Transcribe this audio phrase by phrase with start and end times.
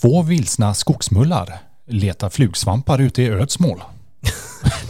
[0.00, 3.82] Två vilsna skogsmullar letar flugsvampar ute i Ödsmål.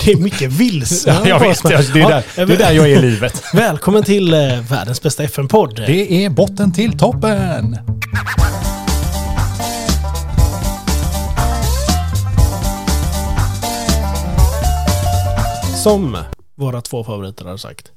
[0.04, 1.10] Det är mycket vilse.
[1.10, 3.42] Ja, jag vet, det är, där, det är där jag är i livet.
[3.54, 5.76] Välkommen till eh, världens bästa FN-podd.
[5.76, 7.78] Det är botten till toppen!
[15.82, 16.18] Som
[16.54, 17.92] våra två favoriter har sagt.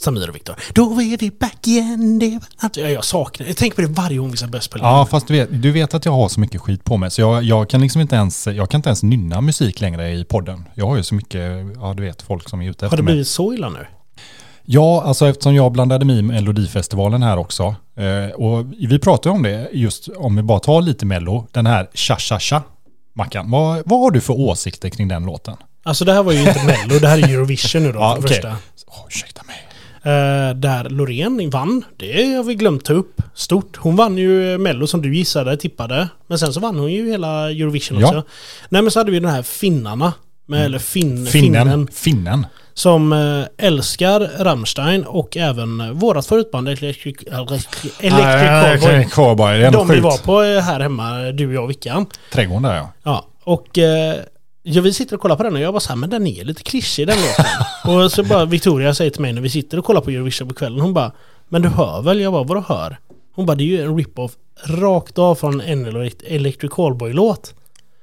[0.00, 0.56] Samir och Viktor.
[0.74, 2.18] Då är vi back igen.
[2.18, 2.76] Det var allt.
[2.76, 4.84] Ja, jag saknar Jag tänker på det varje gång vi ska börja spela.
[4.84, 7.20] Ja, fast du vet, du vet att jag har så mycket skit på mig så
[7.20, 10.64] jag, jag kan liksom inte ens, jag kan inte ens nynna musik längre i podden.
[10.74, 13.02] Jag har ju så mycket, ja du vet, folk som är ute Har efter det
[13.02, 13.12] mig.
[13.12, 13.86] blivit så illa nu?
[14.64, 17.74] Ja, alltså eftersom jag blandade mig i Melodifestivalen här också.
[17.96, 21.88] Eh, och vi pratade om det, just om vi bara tar lite Mello, den här
[21.94, 22.62] Cha-Cha-Cha.
[23.14, 25.56] Mackan, vad, vad har du för åsikter kring den låten?
[25.82, 28.22] Alltså det här var ju inte Mello, det här är Eurovision nu då Ja, för
[28.22, 28.36] det okej.
[28.36, 28.56] första.
[28.86, 29.56] Åh, ursäkta mig.
[30.08, 33.22] Eh, där Loreen vann, det har vi glömt ta upp.
[33.34, 33.76] Stort.
[33.76, 36.08] Hon vann ju Mello som du gissade, tippade.
[36.26, 38.06] Men sen så vann hon ju hela Eurovision Ja.
[38.06, 38.22] också.
[38.68, 40.12] Nej men så hade vi den här finnarna.
[40.46, 41.64] Med, Eller fin, Finnen.
[41.66, 41.88] finnen.
[41.92, 42.46] Finnen.
[42.74, 47.16] Som eh, älskar Rammstein och även eh, vårat förutband Electric,
[48.00, 49.60] Electric, Cowboy.
[49.72, 52.06] De vi var på eh, här hemma, du, jag och Vickan.
[52.32, 52.92] Trädgården där ja.
[53.02, 54.14] Ja, och eh,
[54.74, 56.44] ja, vi sitter och kollar på den och jag bara så här, men den är
[56.44, 57.44] lite klyschig den låten.
[58.04, 60.54] och så bara Victoria säger till mig när vi sitter och kollar på Eurovision på
[60.54, 61.12] kvällen, hon bara,
[61.48, 62.20] men du hör väl?
[62.20, 62.98] Jag bara, vadå hör?
[63.34, 64.32] Hon bara, det är ju en rip-off
[64.64, 67.54] rakt av från en Electric Callboy-låt.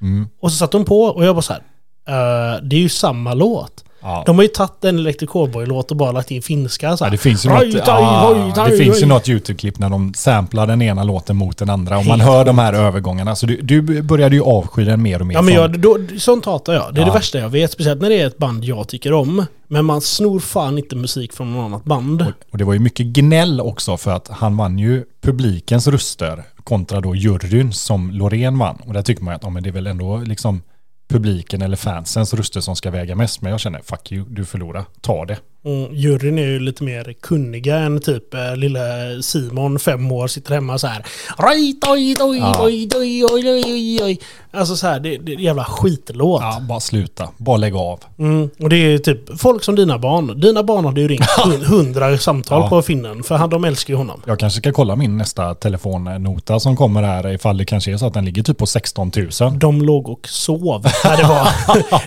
[0.01, 0.27] Mm.
[0.39, 1.61] Och så satt hon på och jag bara så här,
[2.07, 3.84] "Eh, det är ju samma låt.
[4.05, 4.23] Ja.
[4.25, 7.11] De har ju tagit en Electric Callboy-låt och bara lagt in finska så Ja, här.
[7.11, 9.07] det finns ju något, ja, oj, oj, det finns ju oj.
[9.09, 12.45] något YouTube-klipp när de samplar den ena låten mot den andra och man Helt hör
[12.45, 13.35] de här övergångarna.
[13.35, 15.35] Så du, du började ju avsky den mer och mer.
[15.35, 16.93] Ja men jag, då, sånt hatar jag.
[16.93, 17.07] Det är Ja.
[17.07, 17.71] det värsta jag vet.
[17.71, 19.45] Speciellt när det är ett band jag tycker om.
[19.67, 22.21] Men man snor fan inte musik från något annat band.
[22.21, 26.43] Och, och det var ju mycket gnäll också för att han vann ju publikens röster
[26.63, 28.75] kontra då juryn som Loreen vann.
[28.87, 30.61] Och där tycker man ju att ja, men det är väl ändå liksom
[31.07, 33.41] publiken eller fansens röster som ska väga mest.
[33.41, 35.39] Men jag känner, fuck you, du förlorar, ta det.
[35.65, 38.79] Mm, juryn är ju lite mer kunniga än typ eh, lilla
[39.21, 41.05] Simon, fem år, sitter hemma så här.
[41.37, 44.19] Oj, oj, oj, oj, oj, oj, oj, oj.
[44.51, 46.41] Alltså så här, det, det är en jävla skitlåt.
[46.41, 47.99] Ja, bara sluta, bara lägg av.
[48.19, 50.39] Mm, och det är typ folk som dina barn.
[50.41, 52.69] Dina barn hade ju ringt hun- hundra samtal Ja.
[52.69, 53.23] på finnen.
[53.23, 54.21] För han, de älskar ju honom.
[54.25, 58.05] Jag kanske ska kolla min nästa telefonnota som kommer här ifall det kanske är så
[58.07, 59.11] att den ligger typ på 16
[59.41, 59.59] 000.
[59.59, 61.47] De låg och sov när det var.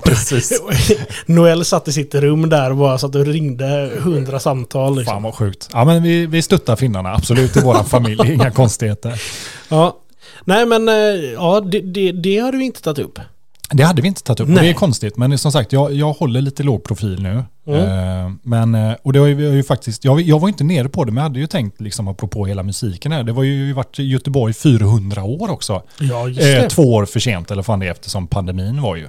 [0.05, 0.63] Precis.
[1.27, 3.48] Noel satt i sitt rum där och bara satt och ringde
[4.03, 4.97] hundra samtal.
[4.97, 5.13] Liksom.
[5.15, 5.69] Fan vad sjukt.
[5.73, 9.23] Ja men vi, vi stöttar finnarna absolut i våran familj, inga konstigheter.
[9.69, 9.97] Ja.
[10.45, 10.95] Nej men, eh,
[11.35, 13.19] ja det, det, det har du inte tagit upp.
[13.71, 15.17] Det hade vi inte tagit upp och det är konstigt.
[15.17, 17.45] Men som sagt, jag, jag håller lite låg profil nu.
[17.67, 17.81] Mm.
[18.27, 21.05] Eh, men, eh, och det har ju, ju faktiskt, jag, jag var inte nere på
[21.05, 23.23] det, men jag hade ju tänkt liksom apropå hela musiken här.
[23.25, 25.83] Det var ju varit i Göteborg 400 år också.
[26.01, 26.69] Ja, just Eh, det.
[26.71, 29.09] två år för sent eller fan det eftersom pandemin var ju.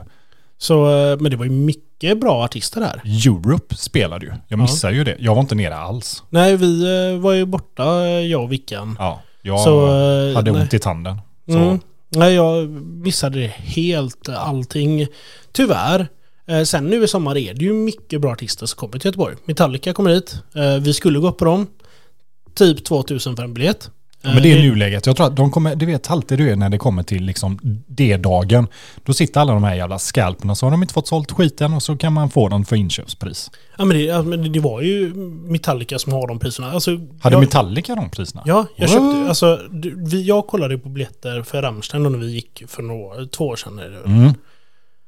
[0.62, 3.02] Så, eh, men det var ju mycket bra artister där.
[3.28, 4.32] Europe spelade ju.
[4.32, 4.58] Jag Ja.
[4.64, 5.16] missade ju det.
[5.20, 6.24] Jag var inte nere alls.
[6.30, 6.84] Nej, vi
[7.14, 8.96] eh, var ju borta, eh, jag och Vickan.
[9.00, 9.88] Ja, jag Så,
[10.36, 10.62] hade nej.
[10.62, 11.18] ont i tanden.
[11.48, 11.80] Mm.
[12.10, 12.70] Nej, jag
[13.06, 15.08] missade det helt, allting.
[15.52, 16.08] Tyvärr.
[16.66, 19.36] Sen nu i sommar är det ju mycket bra artister som kommer till Göteborg.
[19.46, 20.36] Metallica kommer hit.
[20.82, 21.68] Vi skulle gå upp på dem.
[22.56, 23.90] Typ 2000 för en biljett.
[24.22, 25.06] Ja, men det är nuläget.
[25.06, 27.60] Jag tror att de kommer, du vet alltid du är när det kommer till liksom
[27.88, 28.68] D-dagen.
[29.04, 31.84] Då sitter alla de här jävla skalperna så har de inte fått sålt skiten och
[31.84, 33.52] så kan man få dem för inköpspris.
[33.78, 35.14] Ja men det, men det var ju
[35.44, 36.72] Metallica som har de priserna.
[36.72, 38.44] Alltså, Hade jag, Metallica de priserna?
[38.46, 39.60] Ja, jag köpte, alltså,
[39.96, 43.80] vi, jag kollade på biljetter för Rammstein när vi gick för några, två år sedan.
[44.06, 44.34] Mm.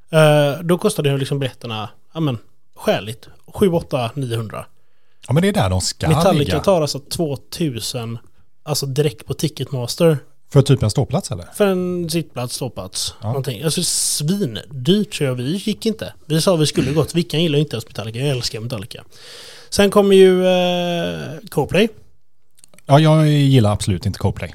[0.09, 2.37] Eh, då kostade ju liksom biljetterna, ja men,
[2.75, 3.27] skäligt.
[3.53, 4.65] 7, 8, 900.
[5.27, 6.59] Ja men det är där de ska Metallica ligga.
[6.59, 8.17] tar alltså 2000,
[8.63, 10.17] alltså direkt på Ticketmaster.
[10.53, 11.45] För typ en ståplats eller?
[11.53, 13.27] För en sittplats, ståplats, Ja.
[13.27, 13.63] någonting.
[13.63, 16.13] Alltså svindyrt så jag, vi gick inte.
[16.25, 19.03] Vi sa vi skulle gått, Vickan gillar inte ens Metallica, jag älskar Metallica.
[19.69, 21.89] Sen kommer ju eh, Coldplay.
[22.85, 24.53] Ja, jag gillar absolut inte Coldplay.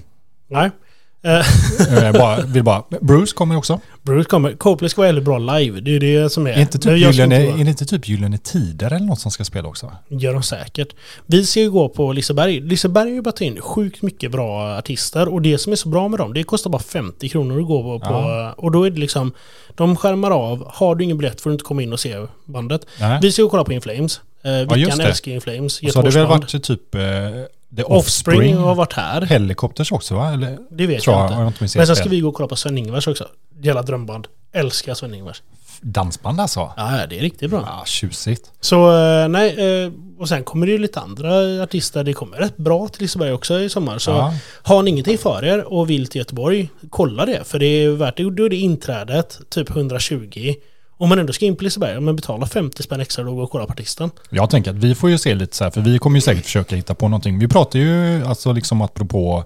[0.49, 0.71] Nej.
[1.26, 3.81] Eh, Jag bara, vill bara, Bruce kommer också.
[4.02, 4.52] Bruce kommer.
[4.52, 5.81] Coldplay ska vara väldigt bra live.
[5.81, 6.50] Det är det som är.
[6.50, 9.44] Är, inte typ ska gyllene, är det inte typ Gyllene Tider eller något som ska
[9.44, 9.93] spela också?
[10.08, 10.88] gör de säkert.
[11.26, 12.61] Vi ska ju gå på Liseberg.
[12.61, 15.28] Liseberg har ju bara tagit in sjukt mycket bra artister.
[15.28, 17.99] Och det som är så bra med dem, det kostar bara 50 kronor att gå
[18.00, 18.06] på.
[18.11, 18.55] Ja.
[18.56, 19.32] Och då är det liksom,
[19.75, 20.70] de skärmar av.
[20.75, 22.87] Har du ingen biljett får du inte komma in och se bandet.
[23.00, 23.19] Nej.
[23.23, 24.20] Vi ska ju kolla på In Flames.
[24.43, 25.05] Eh, Vickan det.
[25.05, 25.82] älskar In Flames.
[25.82, 27.00] Och så har det väl varit typ eh,
[27.76, 28.56] The Offspring Offspring.
[28.56, 29.20] har varit här.
[29.22, 30.32] Helikopters också va?
[30.32, 31.34] Eller, Det vet jag jag, inte.
[31.34, 33.28] jag inte Men sen ska vi gå och kolla på Sven-Ingvars också.
[33.60, 34.26] Jävla drömband.
[34.52, 35.42] Älskar Sven-Ingvars.
[35.80, 36.72] dansband alltså.
[36.76, 37.62] Ja, det är riktigt bra.
[37.66, 38.50] Ja, tjusigt.
[38.60, 42.04] Så eh, nej, eh, och sen kommer det ju lite andra artister.
[42.04, 43.98] Det kommer rätt bra till Liseberg också i sommar.
[43.98, 44.34] Så Ja.
[44.62, 47.44] har ni ingenting för er och vill till Göteborg, kolla det.
[47.44, 48.30] För det är värt det.
[48.30, 50.54] Då är det inträdet, typ 120.
[50.98, 53.50] Om man ändå ska in på Liseberg, men betala 50 spänn extra då och och
[53.50, 54.10] kolla på artisten.
[54.31, 56.44] Jag tänker att vi får ju se lite så här, för vi kommer ju säkert
[56.44, 57.38] försöka hitta på någonting.
[57.38, 59.44] Vi pratar ju, alltså liksom apropå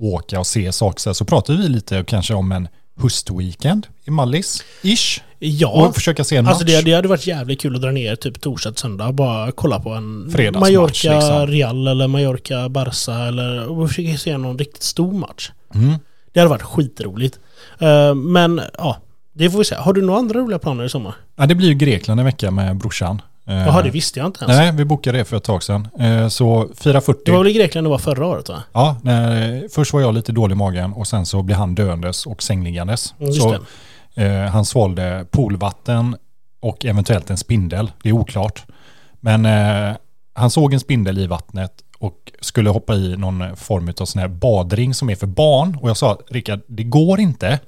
[0.00, 4.10] åka och se saker, så, här, så pratar vi lite kanske om en höstweekend i
[4.10, 5.20] Mallis, ish.
[5.38, 6.50] Ja, Och försöka se en match.
[6.50, 9.52] alltså det, det hade varit jävligt kul att dra ner typ torsdag till söndag bara
[9.52, 11.46] kolla på en Mallorca liksom.
[11.46, 15.50] Real eller Mallorca Barca eller och försöka se någon riktigt stor match.
[15.74, 15.94] Mm.
[16.32, 17.38] Det hade varit skitroligt.
[17.78, 18.96] Eh, men ja,
[19.34, 19.74] det får vi se.
[19.74, 21.14] Har du några andra roliga planer i sommar?
[21.36, 23.22] Ja, det blir ju Grekland en vecka med brorsan.
[23.46, 24.58] Eh, Jaha, det visste jag inte ens.
[24.58, 25.88] Nej, vi bokade det för ett tag sedan.
[25.98, 27.14] Eh, Så 4.40.
[27.24, 28.62] Det var väl i Grekland det var förra året va?
[28.72, 32.26] Ja, när, först var jag lite dålig i magen och sen så blev han döendes
[32.26, 33.14] och sängliggandes.
[33.20, 33.54] Mm, så
[34.14, 36.16] eh, han svalde poolvatten
[36.60, 37.92] och eventuellt en spindel.
[38.02, 38.64] Det är oklart.
[39.20, 39.96] Men eh,
[40.34, 41.70] han såg en spindel i vattnet
[42.04, 45.78] och skulle hoppa i någon form av sån här badring som är för barn.
[45.80, 47.60] Och jag sa, Rickard, det går inte.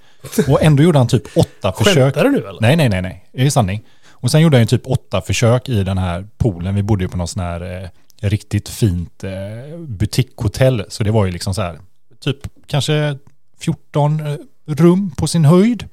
[0.49, 2.15] Och ändå gjorde han typ åtta försök.
[2.15, 2.61] Skämtar du nu eller?
[2.61, 3.29] Nej, nej, nej, nej.
[3.33, 3.83] Det är sanning.
[4.11, 6.75] Och sen gjorde han ju typ åtta försök i den här poolen.
[6.75, 7.89] Vi bodde ju på någon sån här eh,
[8.29, 10.85] riktigt fint eh, butikshotell.
[10.89, 11.79] Så det var ju liksom så här,
[12.21, 13.19] typ kanske
[13.61, 14.37] 14 eh,
[14.67, 15.89] rum på sin höjd.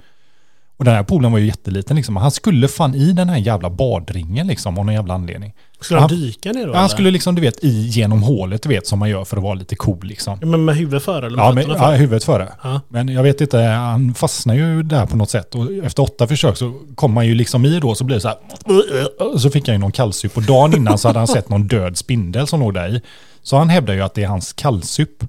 [0.78, 2.16] Och den här poolen var ju jätteliten liksom.
[2.16, 5.54] Han skulle fan i den här jävla badringen liksom av någon jävla anledning.
[5.84, 6.74] Skulle han Han- dyka ner då?
[6.74, 6.88] Han eller?
[6.88, 9.54] skulle liksom, du vet, i genom hålet, du vet, som man gör för att vara
[9.54, 10.38] lite cool liksom.
[10.42, 11.98] Ja, Men med huvudet före eller Ja, med fötterna ja, före?
[11.98, 12.50] huvudet före.
[12.64, 12.82] Ja.
[12.88, 15.56] Men jag vet inte, han fastnar ju där på något sätt.
[15.56, 18.28] Och efter åtta försök så kom han ju liksom i då, så blev det så
[18.28, 19.38] här.
[19.38, 20.38] Så fick han ju någon kallsup.
[20.38, 23.02] Och dagen innan så hade han sett någon död spindel som låg där i.
[23.42, 25.24] Så han hävdar ju att det är hans kallsup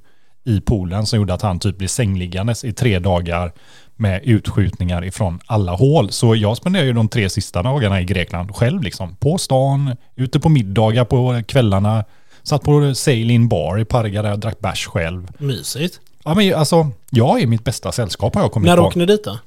[0.46, 3.52] i poolen som gjorde att han typ blev sängliggandes i tre dagar
[3.96, 6.10] med utskjutningar ifrån alla hål.
[6.12, 9.16] Så jag spenderar ju de tre sista dagarna i Grekland själv liksom.
[9.16, 12.04] På stan, ute på middagar på kvällarna.
[12.42, 15.28] Satt på Sail In Bar i Parga där jag drack bärs själv.
[15.38, 16.00] Mysigt.
[16.24, 18.82] Ja, men alltså, jag är mitt bästa sällskap har jag kommit När på.
[18.82, 19.38] åker ni dit då?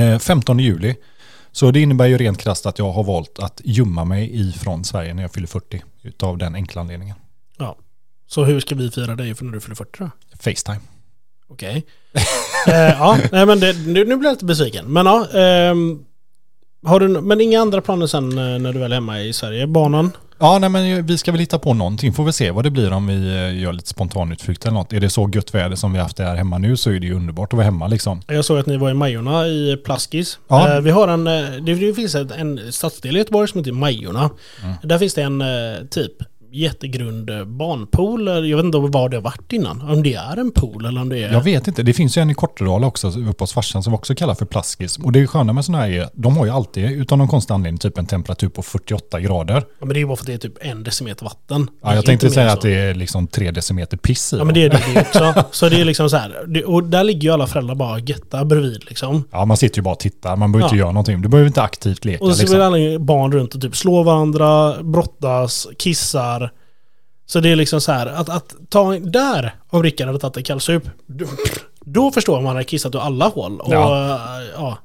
[0.00, 0.94] Eh, 15 juli.
[1.52, 5.14] Så det innebär ju rent krasst att jag har valt att gömma mig ifrån Sverige
[5.14, 5.82] när jag fyller 40.
[6.02, 7.16] Utav den enkla anledningen.
[7.58, 7.76] Ja.
[8.26, 10.10] Så hur ska vi fira dig för när du fyller 40 då?
[10.40, 10.80] Facetime.
[11.48, 11.84] Okej.
[12.66, 14.92] eh, ja, nej men det, nu, nu blir jag lite besviken.
[14.92, 16.04] Men ja, ehm,
[16.86, 19.66] har du, men inga andra planer sen eh, när du väl är hemma i Sverige?
[19.66, 20.12] Banan?
[20.38, 22.12] Ja, nej, men vi ska väl hitta på någonting.
[22.12, 24.92] Får vi se vad det blir om vi eh, gör lite spontanutflykt eller något.
[24.92, 27.06] Är det så gött väder som vi haft det här hemma nu så är det
[27.06, 28.22] ju underbart att vara hemma liksom.
[28.26, 30.38] Jag såg att ni var i Majorna i Plaskis.
[30.48, 30.74] Ja.
[30.74, 34.30] Eh, vi har en, eh, det, finns en stadsdel i Göteborg som heter Majorna.
[34.62, 34.74] Mm.
[34.82, 36.12] Där finns det en eh, typ
[36.54, 38.26] jättegrund barnpool.
[38.48, 39.80] Jag vet inte vad det har varit innan.
[39.82, 41.32] Om det är en pool eller om det är...
[41.32, 43.96] Jag vet inte, det finns ju en i Kortedala också uppe hos farsan som vi
[43.96, 44.98] också kallar för plaskis.
[44.98, 47.78] Och det sköna med sådana här är, de har ju alltid utan någon konstig anledning
[47.78, 49.54] typ en temperatur på 48 grader.
[49.54, 51.70] Ja, men det är ju bara för att det är typ en decimeter vatten.
[51.82, 52.68] Ja, jag är tänkte säga än att så.
[52.68, 54.36] det är liksom tre decimeter piss i.
[54.36, 54.46] Ja dem.
[54.46, 55.00] men det är det, det
[55.34, 55.44] också.
[55.50, 56.64] Så det är liksom så här.
[56.66, 59.24] Och där ligger ju alla föräldrar bara getta bredvid liksom.
[59.32, 60.36] Ja, man sitter ju bara och tittar.
[60.36, 60.68] Man behöver Ja.
[60.68, 61.22] inte göra någonting.
[61.22, 62.24] Du behöver inte aktivt leka.
[62.24, 62.60] Och så liksom.
[62.60, 66.43] alla barn runt och typ slå varandra, brottas, kissar.
[67.26, 70.42] Så det är liksom så här att, att ta där, om Rickard hade tagit en
[70.42, 71.26] kallsup, då,
[71.84, 73.60] då förstår man att han kissat ur alla hål.
[73.60, 74.18] Och, Ja.
[74.56, 74.78] ja.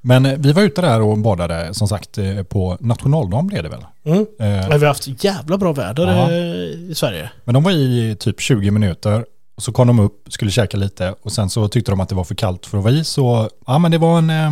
[0.00, 3.84] Men vi var ute där och badade, som sagt, eh, på nationaldagen blev det väl.
[4.04, 4.18] Mm.
[4.18, 6.30] Eh, vi har haft jävla bra väder Ja.
[6.30, 7.30] eh, i Sverige.
[7.44, 9.24] Men de var i typ 20 minuter.
[9.56, 12.14] Och så kom de upp, skulle käka lite och sen så tyckte de att det
[12.14, 13.04] var för kallt för att vara i.
[13.04, 14.30] Så ja, men det var en...
[14.30, 14.50] eh,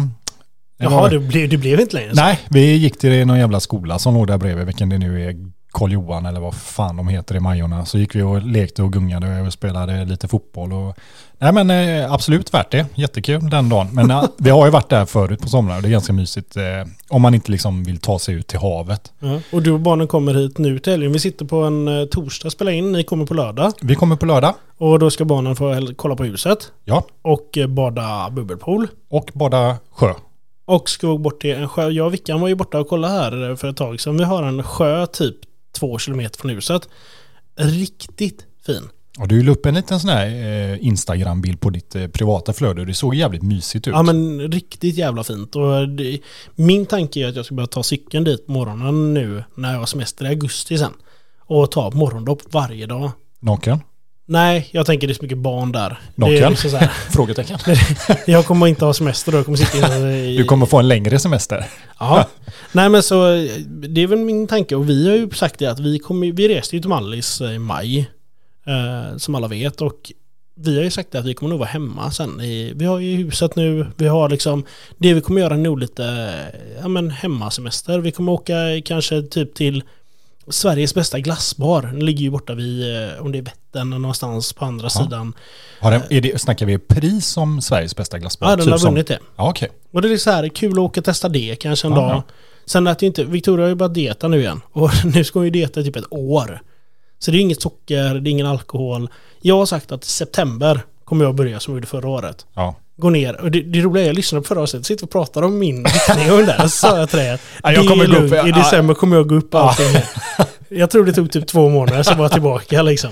[0.79, 2.23] det Jaha, var, det blev, det blev inte längre så.
[2.23, 5.35] Nej, vi gick till någon jävla skola som låg där bredvid, vilken det nu är,
[5.75, 7.85] Karl Johan eller vad fan de heter i Majorna.
[7.85, 10.73] Så gick vi och lekte och gungade och spelade lite fotboll.
[10.73, 10.97] Och,
[11.39, 13.89] nej men eh, absolut värt det, jättekul den dagen.
[13.93, 16.57] Men eh, vi har ju varit där förut på somrarna och det är ganska mysigt.
[16.57, 16.63] Eh,
[17.09, 19.13] om man inte liksom vill ta sig ut till havet.
[19.19, 19.41] Ja.
[19.53, 21.13] Och du och barnen kommer hit nu till helgen.
[21.13, 22.93] Vi sitter på en torsdag och spelar in.
[22.93, 23.73] Ni kommer på lördag.
[23.81, 26.59] Vi kommer på lördag, Och då ska barnen få kolla på huset.
[26.85, 28.89] ja, Och bada bubbelpool.
[29.11, 30.15] och bada sjö.
[30.67, 31.89] Och ska gå bort till en sjö.
[31.89, 34.17] Jag och Vickan var ju borta och kollade här för ett tag sedan.
[34.17, 35.37] Vi har en sjö typ
[35.75, 36.89] två kilometer från huset.
[37.57, 38.89] Riktigt fin.
[39.19, 42.85] Och du la upp en liten sån här eh, Instagram-bild på ditt eh, privata flöde
[42.85, 43.95] det såg jävligt mysigt ut.
[43.95, 45.57] Ja men riktigt jävla fint.
[45.57, 46.21] Och det,
[46.55, 49.79] min tanke är att jag ska börja ta cykeln dit på morgonen nu när jag
[49.79, 50.93] har semester i augusti sen.
[51.39, 53.11] Och ta morgondopp varje dag.
[53.41, 53.81] Naken?
[54.27, 55.99] Nej, jag tänker det är så mycket barn där.
[56.15, 56.51] Det är Naken?
[56.51, 57.59] liksom Frågetecken.
[58.27, 60.37] jag kommer inte ha semester då, jag kommer sitta i...
[60.37, 61.65] Du kommer få en längre semester.
[61.99, 62.29] Ja.
[62.73, 63.25] Nej men så,
[63.67, 66.49] det är väl min tanke och vi har ju sagt det att vi kommer, vi
[66.49, 68.11] reste ju till Mallis i maj.
[68.67, 70.13] Eh, som alla vet och
[70.57, 72.41] vi har ju sagt att vi kommer nog vara hemma sen.
[72.41, 74.65] I, vi har ju huset nu, vi har liksom,
[74.99, 76.35] det vi kommer göra nog lite,
[76.81, 77.99] ja men hemmasemester.
[77.99, 78.55] Vi kommer åka
[78.85, 79.83] kanske typ till
[80.49, 81.83] Sveriges bästa glassbar.
[81.83, 84.91] Den ligger ju borta vid, eh, om det är Vättern någonstans på andra Ja.
[84.91, 85.33] sidan.
[85.81, 88.49] Har den, är det, snackar vi pris som Sveriges bästa glassbar?
[88.51, 89.19] Ja, den Typ har som- vunnit det.
[89.37, 89.71] Ja, okej.
[89.93, 92.11] Och det är så här kul att åka och testa det kanske en Ja, dag.
[92.11, 92.23] ja.
[92.67, 94.61] Sen att det inte, Victoria har ju börjat dieta nu igen.
[94.73, 96.61] Och nu ska hon ju dieta i typ ett år.
[97.19, 99.09] Så det är inget socker, det är ingen alkohol.
[99.41, 102.47] Jag har sagt att i september kommer jag börja som jag gjorde förra året.
[102.55, 102.75] Ja.
[102.97, 103.41] Gå ner.
[103.41, 105.83] Och det, det roliga är, jag lyssnade på förra avsnittet, sitter och pratar om min
[105.85, 106.59] viktning och där.
[106.63, 108.49] Så sa jag till dig att Ja, jag det kommer är upp, lugnt.
[108.49, 109.87] I december kommer jag gå upp allting.
[110.69, 113.11] Jag tror det tog typ två månader så var jag tillbaka liksom.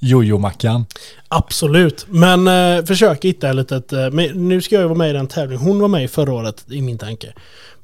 [0.00, 0.86] Jojo-mackan.
[1.28, 2.06] Absolut.
[2.08, 3.92] Men eh, försök hitta ett litet...
[3.92, 5.64] Eh, nu ska jag ju vara med i den tävlingen.
[5.66, 7.32] Hon var med i förra året i min tanke.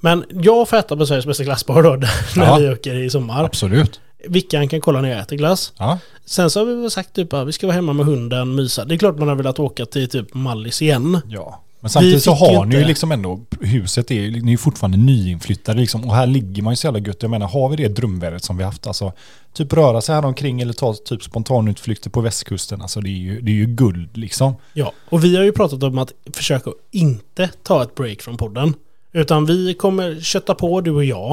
[0.00, 1.90] Men jag får äta på Sveriges bästa glassbar då
[2.36, 2.56] när Ja.
[2.56, 3.44] vi åker i sommar.
[3.44, 4.00] Absolut.
[4.28, 5.72] Vickan kan kolla när jag äter glass.
[5.78, 5.98] Ja.
[6.24, 8.84] Sen så har vi väl sagt typ att vi ska vara hemma med hunden, mysa.
[8.84, 11.20] Det är klart man har velat åka till typ Mallis igen.
[11.28, 11.62] ja.
[11.82, 15.80] Men samtidigt så har ni ju liksom ändå, huset är ni är ju fortfarande nyinflyttade
[15.80, 16.04] liksom.
[16.04, 17.22] Och här ligger man ju så jävla gött.
[17.22, 19.12] Jag menar, har vi det drömvädret som vi haft, alltså
[19.52, 22.82] typ röra sig här omkring eller ta typ spontanutflykter på västkusten.
[22.82, 24.54] Alltså det är ju, det är ju guld liksom.
[24.72, 28.74] Ja, och vi har ju pratat om att försöka inte ta ett break från podden.
[29.12, 31.32] Utan vi kommer kötta på, du och jag.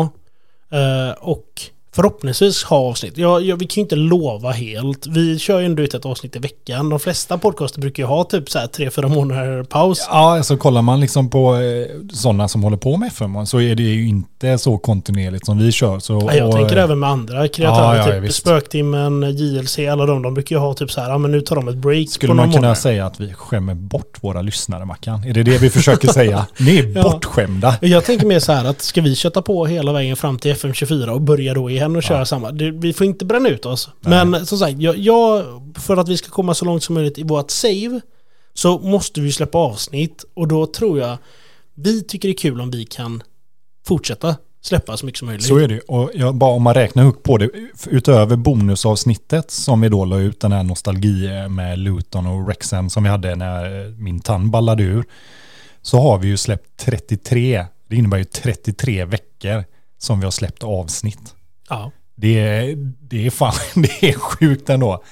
[0.71, 1.61] Eh, och
[1.99, 3.17] förhoppningsvis ha avsnitt.
[3.17, 5.07] Ja, ja, vi kan ju inte lova helt.
[5.07, 6.89] Vi kör ju ändå ut ett avsnitt i veckan.
[6.89, 10.07] De flesta podcaster brukar ju ha typ så här tre, fyra månader paus.
[10.09, 13.75] Ja, alltså kollar man liksom på eh, sådana som håller på med FM så är
[13.75, 15.99] det ju inte så kontinuerligt som vi kör.
[15.99, 17.97] Så, Ja, jag och, tänker eh, även med andra kreatörer.
[17.97, 18.35] Ja, typ visst.
[18.39, 20.21] Spöktimmen, JLC, alla de.
[20.21, 22.31] De brukar ju ha typ så här, ja men nu tar de ett break Skulle
[22.31, 22.75] på man kunna månader.
[22.75, 25.23] säga att vi skämmer bort våra lyssnare, Mackan?
[25.23, 26.45] Är det det vi försöker säga?
[26.59, 27.75] Ni är bortskämda.
[27.81, 31.09] Jag tänker mer så här att ska vi köta på hela vägen fram till FM24
[31.09, 32.25] och börja då igen och köra Ja.
[32.25, 32.51] samma.
[32.73, 33.89] Vi får inte bränna ut oss.
[34.01, 34.25] Nej.
[34.25, 35.45] Men som sagt, jag, jag,
[35.79, 38.01] för att vi ska komma så långt som möjligt i vårt save
[38.53, 41.17] så måste vi släppa avsnitt och då tror jag
[41.75, 43.23] vi tycker det är kul om vi kan
[43.87, 45.45] fortsätta släppa så mycket som möjligt.
[45.47, 45.79] Så är det.
[45.79, 47.49] Och jag, bara om man räknar upp på det,
[47.87, 53.03] utöver bonusavsnittet som vi då la ut, den här nostalgi med Luton och Wrexham som
[53.03, 55.03] vi hade när min tand ballade ur,
[55.81, 59.63] så har vi ju släppt 33, det innebär ju 33 veckor
[59.97, 61.35] som vi har släppt avsnitt.
[61.69, 61.91] Ja.
[62.15, 65.03] Det är, det är fan, det är sjukt ändå.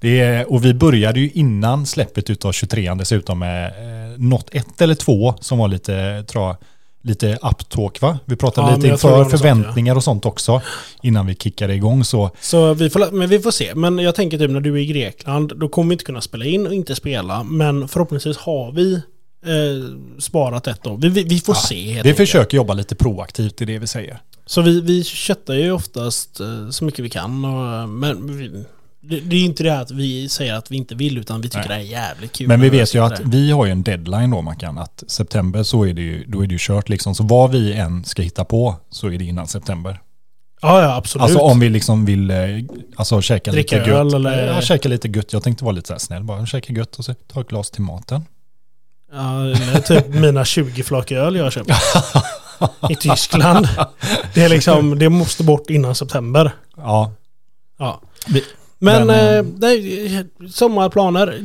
[0.00, 4.80] Det är, och vi började ju innan släppet utav 23 dessutom med eh, något ett
[4.80, 6.56] eller två som var lite, jag,
[7.02, 8.18] lite uptalk va?
[8.24, 10.62] Vi pratade Ja, lite inför var något förväntningar och sånt också
[11.02, 12.30] innan vi kickade igång så.
[12.40, 13.74] Så vi får, men vi får se.
[13.74, 16.44] Men jag tänker typ när du är i Grekland, då kommer vi inte kunna spela
[16.44, 17.42] in och inte spela.
[17.44, 20.96] Men förhoppningsvis har vi eh, sparat ett år.
[20.96, 22.16] Vi, vi, vi får Ja, se Vi enkelt.
[22.16, 24.18] försöker jobba lite proaktivt i det vi säger.
[24.46, 27.44] Så vi, vi köttar ju oftast eh, så mycket vi kan.
[27.44, 28.64] Och, men vi,
[29.00, 31.48] det, det är ju inte det att vi säger att vi inte vill utan vi
[31.48, 31.78] tycker Nej.
[31.78, 32.48] det är jävligt kul.
[32.48, 35.86] Men vi vet ju att vi har ju en deadline då Mackan, att september så
[35.86, 37.14] är det ju, då är det ju kört liksom.
[37.14, 40.00] Så vad vi än ska hitta på så är det innan september.
[40.62, 41.22] Ja, ja absolut.
[41.22, 42.36] Alltså om vi liksom vill eh,
[42.96, 44.14] alltså, käka Dricka lite gött.
[44.14, 45.32] eller- Ja, käka lite gött.
[45.32, 46.46] Jag tänkte vara lite så här snäll bara.
[46.46, 48.22] Käka gött och så ta ett glas till maten.
[49.12, 51.70] Ja, eller typ mina 20 flak öl jag har köpt.
[52.90, 53.68] I Tyskland.
[54.34, 56.52] Det är liksom, det måste bort innan september.
[56.76, 57.12] Ja,
[57.78, 58.00] Ja.
[58.78, 61.38] Men, men, eh, nej, sommarplaner.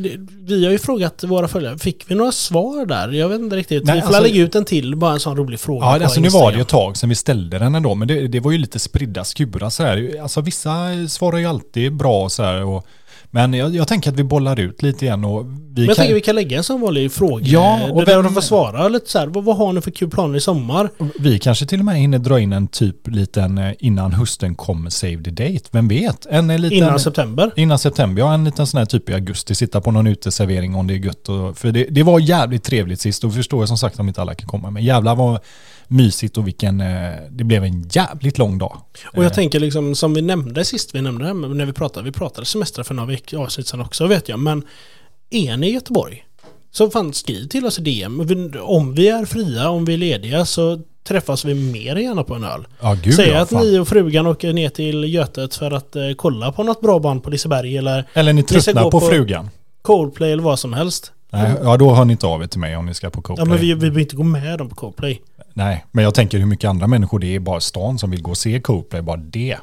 [0.47, 1.77] Vi har ju frågat våra följare.
[1.77, 3.11] Fick vi några svar där?
[3.11, 3.85] Jag vet inte riktigt.
[3.85, 6.21] Nej, vi får alltså- lägga ut en till, bara en sån rolig fråga ja alltså
[6.21, 7.95] nu var det ju ett tag sedan vi ställde den ändå.
[7.95, 10.15] Men det, det var ju lite spridda skurar så här.
[10.21, 10.73] Alltså vissa
[11.07, 12.63] svarar ju alltid bra så här.
[12.63, 12.85] Och,
[13.31, 15.95] men jag, jag tänker att vi bollar ut lite igen och vi Men jag kan...
[15.95, 17.45] tänker vi kan lägga en sån vanlig fråga.
[17.45, 19.27] Ja, och och där vem- de får svara lite så här.
[19.27, 20.89] Vad, vad har ni för kul planer i sommar?
[21.19, 24.89] Vi kanske till och med hinner dra in en typ liten eh, innan hösten kommer
[24.89, 25.69] save the date.
[25.71, 26.25] Vem vet?
[26.25, 27.51] En eh, liten, Innan september?
[27.55, 30.87] Innan september, ja en liten sån här typ i augusti, sitta på någon uteservering om
[30.87, 31.29] det är gött.
[31.29, 34.21] Och, för det, det var jävligt trevligt sist och förstår jag som sagt om inte
[34.21, 34.69] alla kan komma.
[34.71, 35.39] Men jävlar vad
[35.89, 38.81] mysigt och vilken, eh, det blev en jävligt lång dag.
[39.05, 42.11] Och jag Eh, tänker liksom som vi nämnde sist vi nämnde när vi pratade, vi
[42.11, 44.63] pratade semester för några avsnitt sedan också vet jag, men
[45.29, 46.25] är ni i Göteborg?
[46.71, 48.19] Så fan skriv till oss i DM.
[48.61, 52.43] Om vi är fria, om vi är lediga så träffas vi mer gärna på en
[52.43, 52.67] öl.
[52.81, 53.61] Ja gud Säg ja, att fan.
[53.63, 57.23] ni och frugan åker ner till Götet för att eh, kolla på något bra band
[57.23, 59.49] på Liseberg eller Eller ni tröttnar gå på, på- frugan.
[59.81, 61.11] Coldplay eller vad som helst.
[61.31, 63.21] Nej, ja då hör ni inte av er till mig om ni ska på Ja
[63.21, 63.47] Coldplay.
[63.47, 65.21] men vi, vi behöver inte gå med dem på Coldplay.
[65.53, 68.31] Nej, men jag tänker hur mycket andra människor det är bara stan som vill gå
[68.31, 69.57] och se Coldplay, bara det.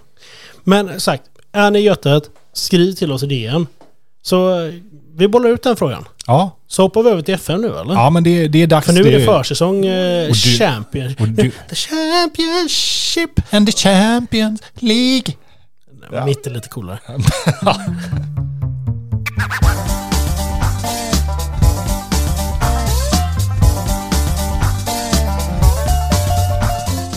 [0.64, 3.66] Men sagt, är ni i Götet, skriv till oss i DM.
[4.23, 4.75] Så eh,
[5.14, 6.04] vi bollar ut den frågan.
[6.26, 7.94] Ja, Så hoppar vi över till FM nu eller?
[7.94, 8.87] ja men det, det är dags.
[8.87, 11.14] För nu är det försäsong eh, Och du- Champion.
[11.18, 13.54] du- The Championship!
[13.54, 15.35] And the Champions League.
[16.12, 16.25] Ja.
[16.26, 16.99] Mitt är lite coolare.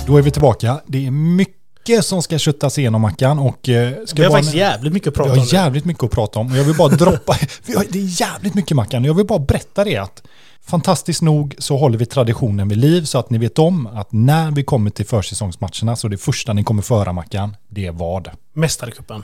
[0.10, 0.82] Då är vi tillbaka.
[0.86, 3.70] Det är mycket som ska köttas igenom Mackan och...
[3.70, 5.46] eh, Ska Vi har vara faktiskt jävligt mycket att vi prata har om.
[5.46, 7.36] jävligt mycket att prata om och jag vill bara droppa...
[7.66, 10.24] vi har- det är jävligt mycket Mackan och jag vill bara berätta det att
[10.66, 14.52] fantastiskt nog så håller vi traditionen vid liv så att ni vet om att när
[14.52, 18.30] vi kommer till försäsongsmatcherna så det första ni kommer föra Mackan, det är vad?
[18.54, 19.24] Mästarcupen.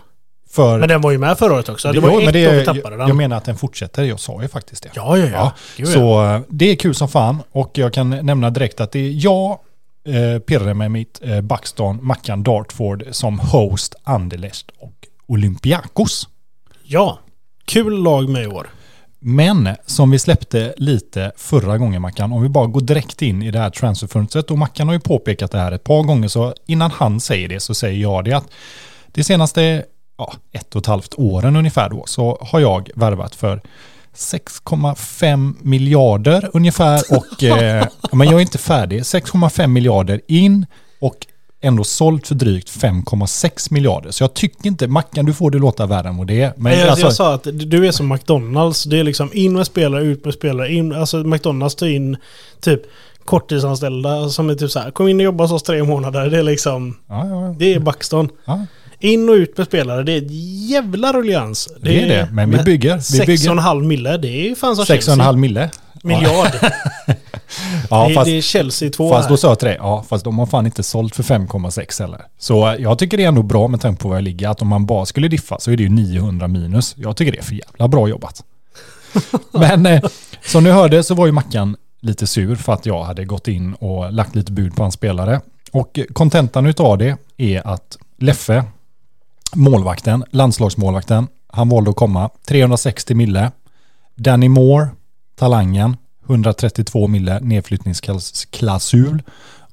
[0.50, 0.80] För...
[0.80, 1.92] Men den var ju med förra året också.
[1.92, 3.08] Det var Jo, ju ett år vi tappade den.
[3.08, 4.90] jag menar att den fortsätter, jag sa ju faktiskt det.
[4.96, 5.52] ja, ja, ja.
[5.78, 5.86] Ja.
[5.86, 9.12] Så eh, det är kul som fan och jag kan nämna direkt att det är
[9.26, 9.60] jag,
[10.06, 16.28] eh, Pirre med mitt eh, Buxton, Mackan Dartford som host Anderlecht och Olympiakos.
[16.84, 17.20] ja.
[17.66, 18.70] Kul lag med i år.
[19.20, 23.52] Men som vi släppte lite förra gången Mackan, om vi bara går direkt in i
[23.52, 26.92] det här transferfönstret och Mackan har ju påpekat det här ett par gånger så innan
[26.92, 28.52] han säger det så säger jag det att
[29.08, 29.86] de senaste
[30.18, 33.62] ja, ett och ett halvt åren ungefär då så har jag värvat för
[34.16, 39.00] 6,5 miljarder ungefär och eh, men jag är inte färdig.
[39.02, 40.66] 6,5 miljarder in
[41.00, 41.28] och
[41.62, 44.12] ändå sålt för drygt 5,6 miljarder.
[44.12, 46.54] Så jag tycker inte, Mackan du får det låta värre än vad det är.
[46.58, 48.84] Men jag, alltså- jag sa att du är som McDonalds.
[48.84, 50.74] Det är liksom in med spelare, ut med spelare.
[50.74, 52.18] In, alltså McDonalds tar in
[52.62, 52.82] typ
[53.26, 54.92] korttidsanställda som är typ så här.
[54.92, 56.30] Kom in och jobba hos oss tre månader.
[56.30, 56.98] Det är liksom...
[57.10, 57.56] ja, ja, ja.
[57.58, 58.30] Det är Buxton.
[59.06, 60.04] In och ut med spelare.
[60.04, 60.32] Det är ett
[60.70, 61.70] jävla ruljans.
[61.82, 63.20] Det är det, men vi bygger.
[63.20, 63.50] Vi bygger.
[63.50, 64.18] och en halv mille.
[64.18, 65.32] Det är fan som 6,5 Chelsea.
[65.32, 65.70] mille.
[66.04, 66.52] Miljard.
[67.90, 69.38] Ja, det, fast, det är Chelsea 2 fast då här.
[69.38, 72.22] sa jag till dig, ja, fast de har fan inte sålt för 5,6 heller.
[72.40, 74.68] Så jag tycker det är ändå bra med tanke på var jag ligger, att om
[74.68, 76.96] man bara skulle diffa så är det ju 900 minus.
[76.98, 78.44] Jag tycker det är för jävla bra jobbat.
[79.52, 80.04] Men eh,
[80.46, 83.74] som ni hörde så var ju Mackan lite sur för att jag hade gått in
[83.74, 85.42] och lagt lite bud på hans spelare.
[85.72, 88.64] Och kontentan utav det är att Leffe,
[89.54, 93.52] målvakten, landslagsmålvakten, han valde att komma 360 mille.
[94.16, 94.88] Danny Moore,
[95.36, 95.98] talangen,
[96.30, 99.24] 132 mille nedflyttningsklausul.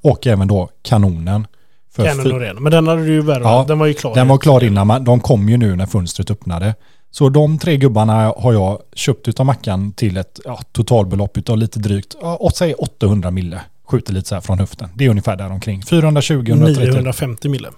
[0.02, 1.47] Och även då kanonen.
[1.95, 2.62] För Cannon fy- Norén.
[2.62, 3.52] Men den hade du ju värvat.
[3.52, 4.14] Ja, den var ju klar.
[4.14, 6.75] den var klar innan, men de kom ju nu när fönstret öppnade.
[7.11, 11.79] Så de tre gubbarna har jag köpt utav Mackan till ett ja, totalbelopp utav lite
[11.79, 13.61] drygt, ja, säg 800 mille.
[13.88, 14.88] Skjuter lite så här från höften.
[14.95, 15.83] Det är ungefär där omkring.
[15.83, 16.87] 420, 130.
[16.87, 17.69] 950 mille.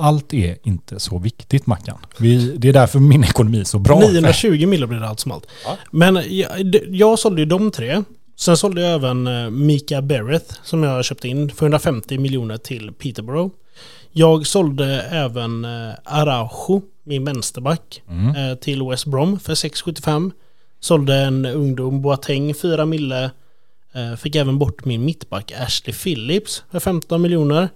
[0.00, 1.98] Allt är inte så viktigt Mackan.
[2.18, 3.98] Vi, det är därför min ekonomi är så bra.
[3.98, 5.46] 920 mille blir det allt som allt.
[5.64, 5.76] Ja.
[5.90, 6.48] Men jag,
[6.88, 8.02] jag sålde ju de tre.
[8.36, 12.92] Sen sålde jag även eh, Mika Bereth som jag köpte in för 150 miljoner till
[12.92, 13.54] Peterborough.
[14.12, 18.50] Jag sålde även eh, Araujo, min vänsterback, Mm.
[18.50, 20.32] eh, till West Brom för 675.
[20.80, 23.30] Sålde en ungdom, Boateng, 4 mille.
[24.18, 27.68] Fick även bort min mittback Ashley Phillips för 15 miljoner.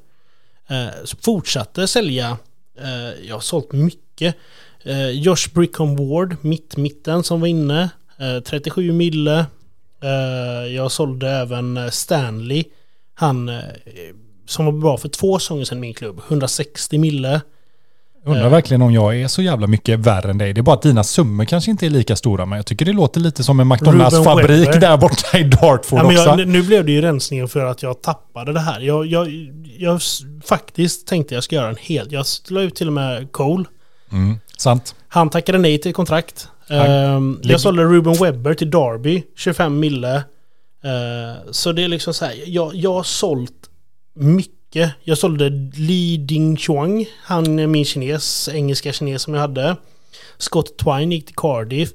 [1.05, 2.38] Så Fortsatte sälja.
[2.81, 4.37] Eh, jag har sålt mycket.
[4.83, 7.90] Eh, Josh Brickham Ward, mitt mitten som var inne.
[8.44, 9.46] 37 mille.
[10.70, 12.64] Jag sålde även Stanley.
[13.14, 13.50] Han
[14.46, 16.20] som var bra för två säsonger sedan i min klubb.
[16.29, 17.40] 160 mille.
[18.26, 20.52] Undrar verkligen om jag är så jävla mycket värre än dig.
[20.52, 22.92] Det är bara att dina summor kanske inte är lika stora, men jag tycker det
[22.92, 26.28] låter lite som en McDonalds-fabrik där borta i Dartford Ja, men också.
[26.38, 28.80] jag, nu blev det ju rensningen för att jag tappade det här.
[28.80, 29.28] Jag, jag,
[29.78, 30.00] jag
[30.44, 32.12] faktiskt tänkte jag ska göra en hel...
[32.12, 33.64] Jag la ut till och med Cole.
[34.12, 34.94] Mm, sant.
[35.08, 36.48] Han tackade nej till kontrakt.
[36.68, 40.14] Han- Ehm, jag sålde Ruben Webber till Derby, 25 mille.
[40.84, 43.52] Ehm, så det är liksom så här, jag, jag har sålt
[44.14, 44.54] mycket.
[45.04, 49.76] Jag sålde Li Ding Chuang, han är min kines, engelska kines som jag hade.
[50.38, 51.90] Scott Twine gick till Cardiff.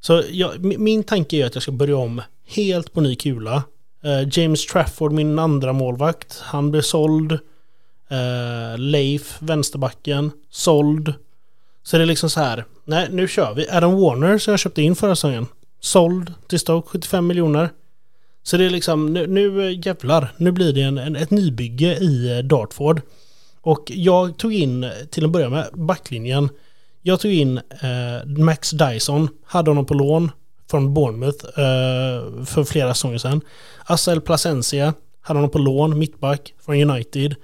[0.00, 3.62] Så jag, min tanke är att jag ska börja om helt på ny kula.
[4.04, 7.32] Uh, James Trafford, min andra målvakt, han blev såld.
[7.32, 11.14] Uh, Leif, vänsterbacken, såld.
[11.82, 13.68] Så det är liksom så här, nej nu kör vi.
[13.70, 15.46] Adam Warner som jag köpte in förra säsongen,
[15.80, 17.70] såld till Stoke 75 miljoner.
[18.46, 22.30] Så det är liksom, nu, nu jävlar, nu blir det en, en, ett nybygge i
[22.38, 23.00] eh, Dartford.
[23.60, 26.48] Och jag tog in, till att börja med, backlinjen.
[27.02, 30.30] Jag tog in eh, Max Dyson, hade honom på lån
[30.70, 33.40] från Bournemouth eh, för flera säsonger sedan.
[33.84, 37.34] Assel Placencia, hade honom på lån, mittback från United.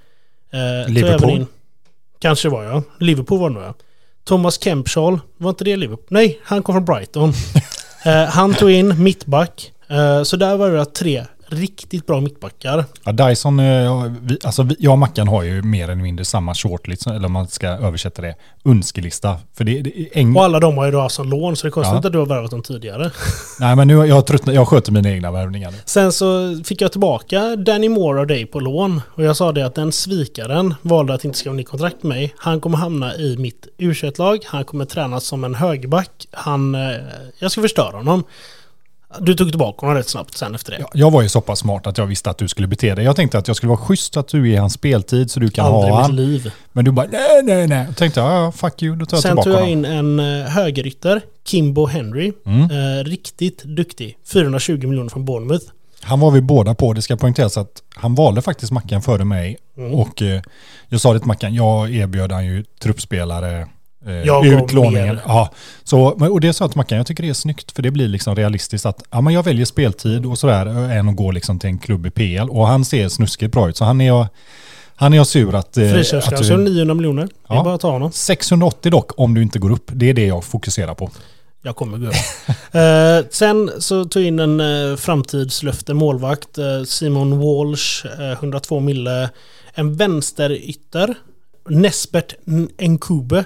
[0.51, 1.29] Eh, Liverpool.
[1.29, 1.47] in-
[2.19, 2.83] Kanske var jag.
[2.99, 3.73] Liverpool var det nog ja.
[4.23, 6.05] Thomas Kempshaw, var inte det Liverpool?
[6.09, 7.29] Nej, han kom från Brighton.
[8.05, 9.71] eh, han tog in mittback.
[9.91, 12.85] Eh, så där var det tre riktigt bra mittbackar.
[13.03, 14.11] Ja, Dyson, eh,
[14.43, 17.67] alltså jag och Mackan har ju mer eller mindre samma shortlist, eller om man ska
[17.67, 19.37] översätta det, önskelista.
[19.53, 21.69] För det, det en, Och alla de har ju då haft som lån, så det
[21.69, 22.07] är konstigt Ja.
[22.07, 23.11] att du har värvat dem tidigare.
[23.59, 25.73] Nej men nu har jag tröttnat, jag sköter mina egna värvningar.
[25.85, 29.01] Sen så fick jag tillbaka Danny Moore av dig på lån.
[29.15, 32.33] Och jag sa det att den svikaren valde att inte skriva nytt kontrakt med mig.
[32.37, 36.27] Han kommer hamna i mitt u lag Han kommer tränas som en högerback.
[36.31, 36.91] Han, eh,
[37.39, 38.23] jag ska förstöra honom.
[39.19, 40.77] Du tog tillbaka honom rätt snabbt sen efter det.
[40.79, 43.05] Ja, Jag var ju så pass smart att jag visste att du skulle bete dig.
[43.05, 45.65] Jag tänkte att jag skulle vara schysst att du ger hans speltid så du kan
[45.65, 46.15] Aldrig ha han.
[46.15, 46.51] liv.
[46.71, 47.85] Men du bara nej, nej, nej.
[47.87, 49.85] Jag tänkte ja, ja, fuck you, då tar jag Sen tillbaka tog jag honom.
[50.01, 52.33] in en eh, högerytter, Kimbo Henry.
[52.45, 52.61] Mm.
[52.99, 54.17] Eh, riktigt duktig.
[54.33, 55.65] 420 miljoner från Bournemouth.
[56.03, 56.93] Han var vi båda på.
[56.93, 59.57] Det ska poängteras att han valde faktiskt Mackan före mig.
[59.77, 59.93] Mm.
[59.93, 60.41] Och eh,
[60.89, 63.67] jag sa det till Mackan, jag erbjöd han ju truppspelare.
[64.05, 65.19] Eh, Jag utlåningen.
[65.27, 65.49] Ja,
[65.83, 68.07] så, och det sa jag till Mackan, jag tycker det är snyggt för det blir
[68.07, 71.59] liksom realistiskt att ja, men jag väljer speltid och sådär eh, än att gå liksom
[71.59, 72.49] till en klubb i PL.
[72.49, 74.27] Och han ser snuskigt bra ut så han är jag,
[74.95, 75.77] han är jag sur att...
[75.77, 77.21] eh, att Friköpsklausul du- 900 miljoner.
[77.23, 77.63] Det är Ja.
[77.63, 78.11] bara att ta honom.
[78.11, 79.91] 680 dock om du inte går upp.
[79.93, 81.09] Det är det jag fokuserar på.
[81.63, 82.13] Jag kommer gå upp.
[82.75, 84.59] eh, sen så tog jag in en
[84.91, 86.57] eh, framtidslöfte målvakt.
[86.57, 89.29] Eh, Simon Walsh, eh, 102 mille.
[89.73, 91.13] En vänsterytter.
[91.69, 92.33] Nesbert
[92.79, 93.45] Nkube.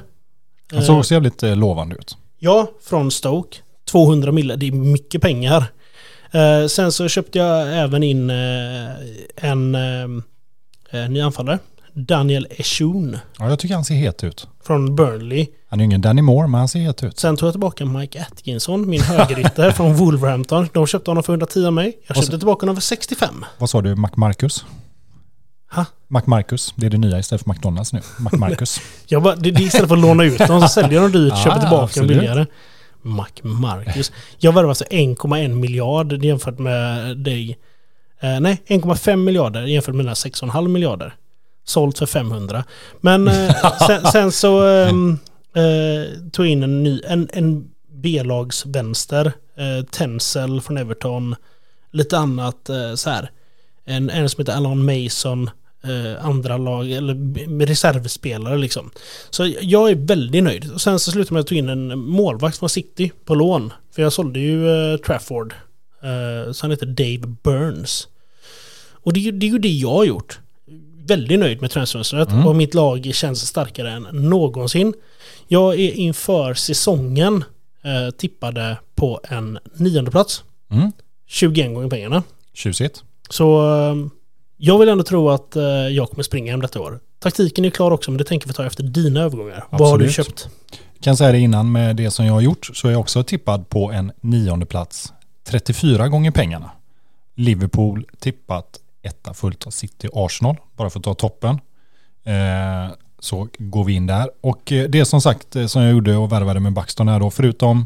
[0.74, 2.18] Han såg också jävligt eh, lovande ut.
[2.40, 3.58] Ja, från Stoke.
[3.92, 5.66] 200 mille, det är mycket pengar.
[6.32, 8.36] Eh, sen så köpte jag även in eh,
[9.36, 9.72] en
[11.10, 11.60] ny anfallare.
[11.94, 14.48] Daniel Eshun Ja, jag tycker han ser het ut.
[14.64, 15.48] från Burnley.
[15.70, 17.20] Han är ju ingen Danny Moore, men han ser het ut.
[17.20, 20.70] Sen tog jag tillbaka Mike Atkinson, min högerytter från Wolverhampton.
[20.74, 21.98] De köpte honom för 110 av mig.
[22.08, 23.46] Jag köpte tillbaka honom för 65.
[23.58, 24.66] Vad sa du, McMarcus?
[25.76, 25.86] Ha?
[26.08, 28.02] McMarcus, det är det nya istället för McDonalds nu.
[28.20, 28.80] McMarcus.
[29.08, 31.34] Jag bara, det, det är istället för att låna ut dem så säljer de dyrt,
[31.36, 32.46] Ah, köper tillbaka dem billigare.
[33.06, 34.12] Mac Marcus.
[34.38, 37.58] Jag värvade alltså 1,1 miljard jämfört med dig.
[38.20, 41.16] Eh, nej, 1,5 miljarder jämfört med mina 6,5 miljarder.
[41.66, 42.64] Sålt för 500.
[43.02, 45.20] Men eh, sen, sen så ehm,
[45.56, 49.34] eh, tog jag in en ny, en, en B-lagsvänster.
[49.58, 51.36] Eh, Tencel från Everton.
[51.92, 53.32] Lite annat eh, så här.
[53.86, 55.50] En, en som heter Alon Mason.
[55.86, 58.92] Eh, andra lag, eller reservspelare liksom.
[59.30, 60.72] Så jag är väldigt nöjd.
[60.74, 63.74] Och sen så slutade med att ta in en målvakt från City på lån.
[63.96, 65.54] För jag sålde ju eh, Trafford.
[66.04, 68.08] Eh, så han heter Dave Burns.
[68.92, 70.40] Och det är, ju, det är ju det jag har gjort.
[71.08, 72.48] Väldigt nöjd med transferfönstret Mm.
[72.48, 74.94] och mitt lag känns starkare än någonsin.
[75.48, 77.44] Jag är inför säsongen
[77.84, 80.44] eh, tippade på en nionde plats.
[80.72, 80.92] Mm.
[81.28, 82.24] 21 gånger pengarna.
[82.54, 83.04] Tjusigt.
[83.30, 83.62] Så
[84.58, 87.00] jag vill ändå tro att eh, jag kommer springa hem detta år.
[87.20, 89.66] Taktiken är klar också men det tänker vi ta efter dina övergångar.
[89.70, 90.28] Vad har du Absolut.
[90.28, 90.50] köpt?
[91.00, 93.70] Kan säga det innan med det som jag har gjort så är jag också tippad
[93.70, 95.14] på en nionde plats
[95.48, 96.72] 34 gånger pengarna.
[97.36, 101.60] Liverpool tippat etta fullt av City Arsenal, bara för att ta toppen.
[102.24, 104.30] Eh, så går vi in där.
[104.42, 107.86] Och eh, det som sagt som jag gjorde och värvade med Backstone här då, förutom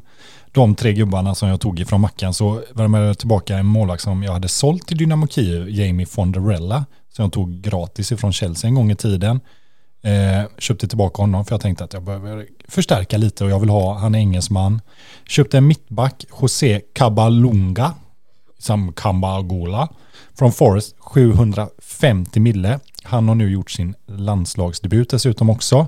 [0.52, 4.24] de tre gubbarna som jag tog ifrån Mackan så värmade jag tillbaka en målvakt som
[4.24, 8.76] jag hade sålt till Dynamo Kiev, Jamie Fonderella, som jag tog gratis ifrån Chelsea en
[8.76, 9.40] gång i tiden.
[10.02, 13.70] Eh, köpte tillbaka honom för jag tänkte att jag behöver förstärka lite och jag vill
[13.70, 14.82] ha, han är engelsman.
[15.28, 17.94] Köpte en mittback, José Cabalunga,
[18.58, 19.90] som Kambagola,
[20.38, 22.80] från Forest, 750 mille.
[23.04, 25.88] Han har nu gjort sin landslagsdebut dessutom också.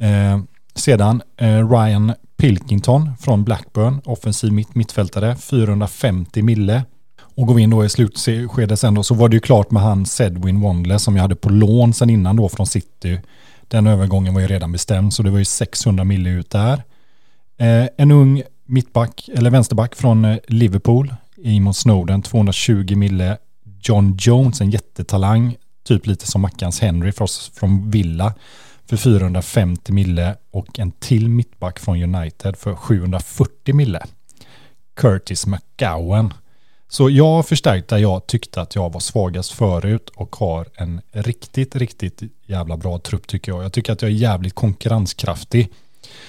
[0.00, 0.38] Eh,
[0.78, 6.84] sedan eh, Ryan Pilkington från Blackburn, offensiv mitt, mittfältare, 450 mille.
[7.20, 9.82] Och går vi in då i slutskedet sen då så var det ju klart med
[9.82, 13.20] han Sedwin Wondler som jag hade på lån sen innan då från City.
[13.68, 16.82] Den övergången var ju redan bestämd så det var ju 600 mille ut där.
[17.58, 21.14] Eh, en ung mittback eller vänsterback från eh, Liverpool,
[21.44, 23.38] Eamon Snowden, 220 mille.
[23.82, 28.34] John Jones, en jättetalang, typ lite som Mackans Henry från, från Villa
[28.88, 34.02] för 450 mille och en till mittback från United för 740 mille.
[34.96, 36.34] Curtis McGowan.
[36.88, 41.00] Så jag har förstärkt där jag tyckte att jag var svagast förut och har en
[41.12, 43.64] riktigt, riktigt jävla bra trupp tycker jag.
[43.64, 45.68] Jag tycker att jag är jävligt konkurrenskraftig.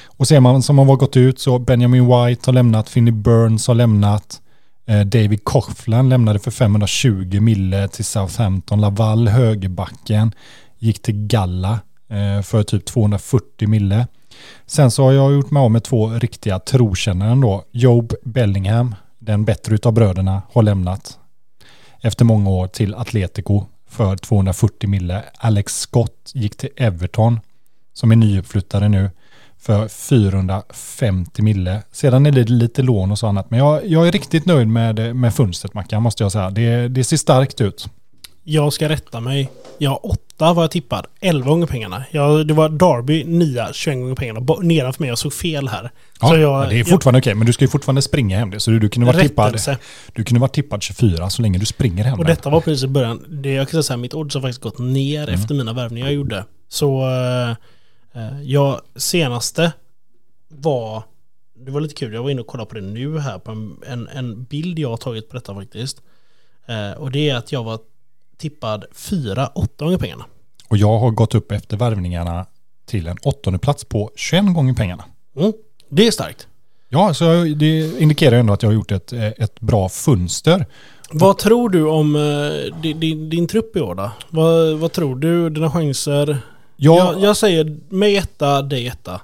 [0.05, 3.75] Och ser man som har gått ut så Benjamin White har lämnat, Finney Burns har
[3.75, 4.41] lämnat,
[4.85, 10.31] eh, David Coughlin lämnade för 520 mille till Southampton, Laval högerbacken
[10.79, 14.07] gick till Galla Eh, för typ 240 mille.
[14.65, 17.63] Sen så har jag gjort mig av med två riktiga trotjänaren då.
[17.71, 21.17] Job Bellingham, den bättre utav bröderna, har lämnat
[22.01, 25.23] efter många år till Atletico för 240 mille.
[25.37, 27.39] Alex Scott gick till Everton
[27.93, 29.09] som är nyuppflyttade nu
[29.57, 31.83] för 450 mille.
[31.91, 33.51] Sedan är det lite lån och så annat.
[33.51, 36.49] Men jag, jag är riktigt nöjd med, med fönstret Mackan måste jag säga.
[36.49, 37.89] Det, det ser starkt ut.
[38.51, 39.49] Jag ska rätta mig.
[39.77, 41.07] Jag har åtta var jag tippad.
[41.19, 42.03] 11 gånger pengarna.
[42.11, 44.39] Jag, det var Derby, 9, 21 gånger pengarna.
[44.39, 45.91] Bo- Nedanför mig, jag såg fel här.
[46.21, 48.59] Ja, Så jag- det är fortfarande okej, men du ska ju fortfarande springa hem det.
[48.59, 49.59] Så du, du kunde vara tippad,
[50.13, 52.87] du kunde vara tippad 24 så länge du springer hem Och detta var precis i
[52.87, 53.25] början.
[53.29, 55.35] Det, jag kan säga så här, mitt odds har faktiskt gått ner Mm.
[55.41, 56.45] efter mina värvningar jag gjorde.
[56.69, 57.49] Så eh,
[58.23, 59.71] eh, jag senaste
[60.47, 61.03] var
[61.65, 63.75] det var lite kul, jag var inne och kollade på det nu här på en,
[63.87, 66.01] en, en bild jag har tagit på detta faktiskt.
[66.67, 67.79] Eh, och det är att jag var
[68.39, 70.25] tippad 4-8 gånger pengarna.
[70.69, 72.45] Och jag har gått upp efter värvningarna
[72.85, 75.03] till en åttonde plats på 21 gånger pengarna.
[75.37, 75.53] Mm.
[75.89, 76.47] Det är starkt.
[76.89, 80.65] Ja, så det indikerar ändå att jag har gjort ett, eh, ett bra fönster.
[81.11, 84.11] Vad tror du om eh, din, din, din trupp i år då?
[84.29, 85.49] Vad, vad tror du?
[85.49, 86.37] Dina chanser?
[86.75, 89.21] Ja, Jag, jag säger mig etta, dig etta.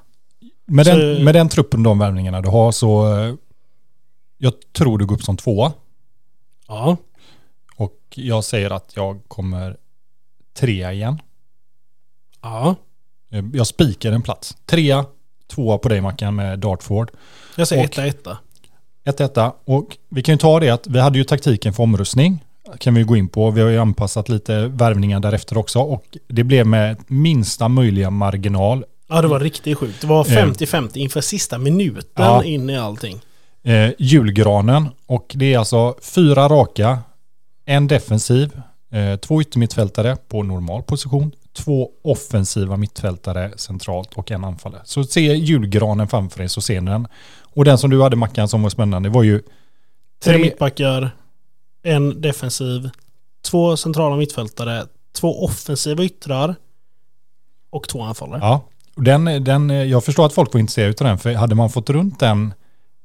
[0.65, 3.33] med, så- den, med den truppen, de värvningarna du har så eh,
[4.37, 5.73] jag tror du går upp som tvåa.
[6.67, 6.97] Ja.
[7.77, 9.77] Och jag säger att jag kommer
[10.53, 11.19] trea igen.
[12.41, 12.75] Ja.
[13.31, 14.57] Eh, Jag spikar en plats.
[14.65, 15.05] Trea,
[15.47, 17.11] tvåa på dig Mackan med Dartford.
[17.55, 18.37] Jag säger Och- etta, etta.
[19.05, 22.43] 1-1 och vi kan ju ta det att vi hade ju taktiken för omröstning.
[22.77, 23.51] Kan vi gå in på.
[23.51, 28.85] Vi har ju anpassat lite värvningar därefter också och det blev med minsta möjliga marginal.
[29.07, 30.01] Ja, det var riktigt sjukt.
[30.01, 30.45] Det var Eh.
[30.45, 32.43] 50-50 inför sista minuten Ja.
[32.43, 33.21] in i allting.
[33.63, 36.99] Eh, julgranen och det är alltså fyra raka,
[37.65, 44.81] en defensiv, eh, två yttermittfältare på normal position, två offensiva mittfältare centralt och en anfallare.
[44.85, 47.07] Så se julgranen framför dig så ser ni den.
[47.41, 49.41] Och den som du hade Mackan som var spännande var ju
[50.23, 51.09] Tre mittbackar,
[51.83, 52.89] en defensiv,
[53.41, 56.55] två centrala mittfältare, två offensiva yttrar
[57.69, 58.39] och två anfallare.
[58.41, 61.89] Ja, den, den, jag förstår att folk var intresserade av den, för hade man fått
[61.89, 62.53] runt den,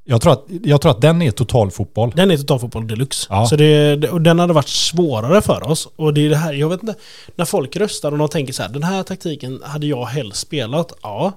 [0.05, 2.13] jag tror att, jag tror att den är totalfotboll.
[2.17, 3.27] Den är totalfotboll deluxe.
[3.31, 3.47] Ja.
[3.47, 5.89] Så det, och den hade varit svårare för oss.
[5.97, 6.95] Och det är det här, jag vet inte,
[7.37, 10.93] när folk röstar och de tänker så här, den här taktiken hade jag helst spelat,
[11.03, 11.33] ja.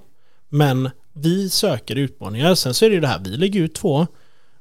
[0.49, 4.08] Men vi söker utmaningar, sen så är det ju det här, vi lägger ut två.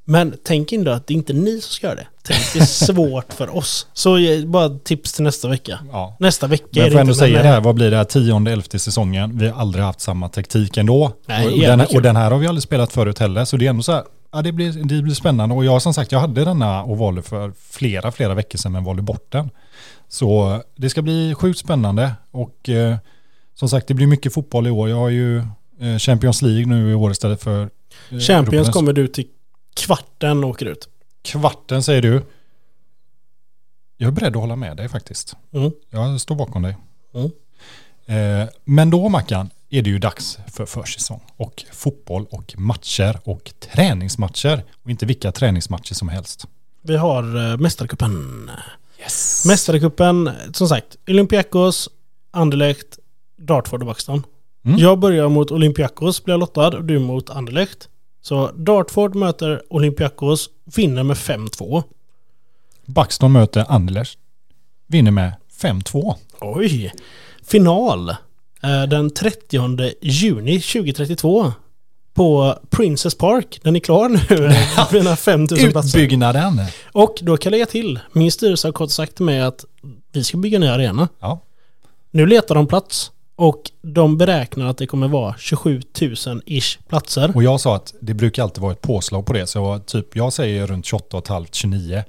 [0.05, 2.07] Men tänk inte att det är inte ni som ska göra det.
[2.23, 3.87] Tänk det är svårt för oss.
[3.93, 5.79] Så eh, bara tips till nästa vecka.
[5.93, 6.17] Ja.
[6.21, 8.05] Nästa vecka Men är det får ändå inte, säga det här, vad blir det här,
[8.05, 9.39] tionde, elfte säsongen?
[9.39, 11.13] Vi har aldrig haft samma taktik ändå.
[11.27, 13.71] Nej, och, den, och den här har vi aldrig spelat förut heller, så det är
[13.71, 15.55] ändå så här, ja det blir, det blir spännande.
[15.55, 18.85] Och jag som sagt, jag hade denna och valde för flera, flera veckor sedan, men
[18.85, 19.51] valde bort den.
[20.09, 22.97] Så det ska bli sjukt spännande och eh,
[23.55, 24.89] som sagt, det blir mycket fotboll i år.
[24.89, 25.39] Jag har ju
[25.81, 29.25] eh, Champions League nu i år istället för eh, Champions Europas- kommer du till
[29.75, 30.89] kvarten åker ut.
[31.23, 32.23] Kvarten säger du.
[33.97, 35.37] Jag är beredd att hålla med dig faktiskt.
[35.53, 35.73] Mm.
[35.91, 36.77] Jag står bakom dig.
[37.15, 37.31] Mm.
[38.07, 43.53] Eh, men då Mackan är det ju dags för försäsong och fotboll och matcher och
[43.73, 44.65] träningsmatcher.
[44.83, 46.47] Och inte vilka träningsmatcher som helst.
[46.83, 48.51] Vi har uh, Mästarcupen.
[49.01, 49.45] Yes.
[49.47, 51.89] Mästarcupen, som sagt, Olympiakos,
[52.31, 52.99] Anderlecht,
[53.37, 54.23] Dartford och Buxton.
[54.65, 54.79] Mm.
[54.79, 57.89] Jag börjar mot Olympiakos, blir jag lottad, och du mot Anderlecht.
[58.23, 61.83] Så Dartford möter Olympiakos, vinner med 5-2.
[62.87, 64.19] Buxton möter Anderlecht.
[64.87, 65.33] Vinner med
[65.63, 66.15] 5-2.
[66.41, 66.93] Oj!
[67.47, 68.09] Final
[68.63, 71.53] eh, den 30 juni 2032
[72.15, 73.61] på Princess Park.
[73.63, 74.53] Den är klar nu.
[74.99, 75.99] Mina 5000 platser.
[75.99, 76.61] Utbyggnaden.
[76.93, 79.65] Och då kan jag lägga till, min styrelse har kort sagt till mig att
[80.13, 81.09] vi ska bygga en ny arena.
[81.21, 81.41] Ja.
[82.11, 87.33] Nu letar de plats och de beräknar att det kommer vara 27 000-ish platser.
[87.35, 89.47] Och jag sa att det brukar alltid vara ett påslag på det.
[89.47, 92.03] Så jag, typ, jag säger runt 28,5 29.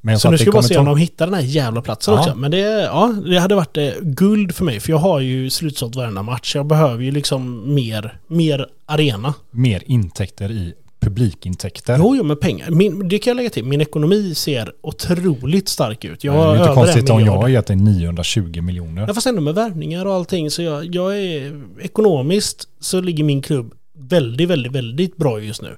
[0.00, 2.20] Men Så nu ska vi bara se om de hittar den här jävla platsen Ja.
[2.20, 2.34] också.
[2.34, 4.80] Men det, ja, det hade varit eh, guld för mig.
[4.80, 6.54] För jag har ju slutsålt varenda match.
[6.54, 9.34] Jag behöver ju liksom mer, mer arena.
[9.50, 10.74] mer intäkter i
[11.10, 11.96] publikintäkter.
[11.98, 12.70] Jo, jo, med pengar.
[12.70, 13.64] Min, det kan jag lägga till.
[13.64, 16.24] Min ekonomi ser otroligt stark ut.
[16.24, 19.04] Jag det har är inte konstigt om jag har gett dig 920 miljoner.
[19.08, 20.50] Ja, fast ändå med värvningar och allting.
[20.50, 25.76] Så jag, jag är ekonomiskt så ligger min klubb väldigt, väldigt, väldigt bra just nu.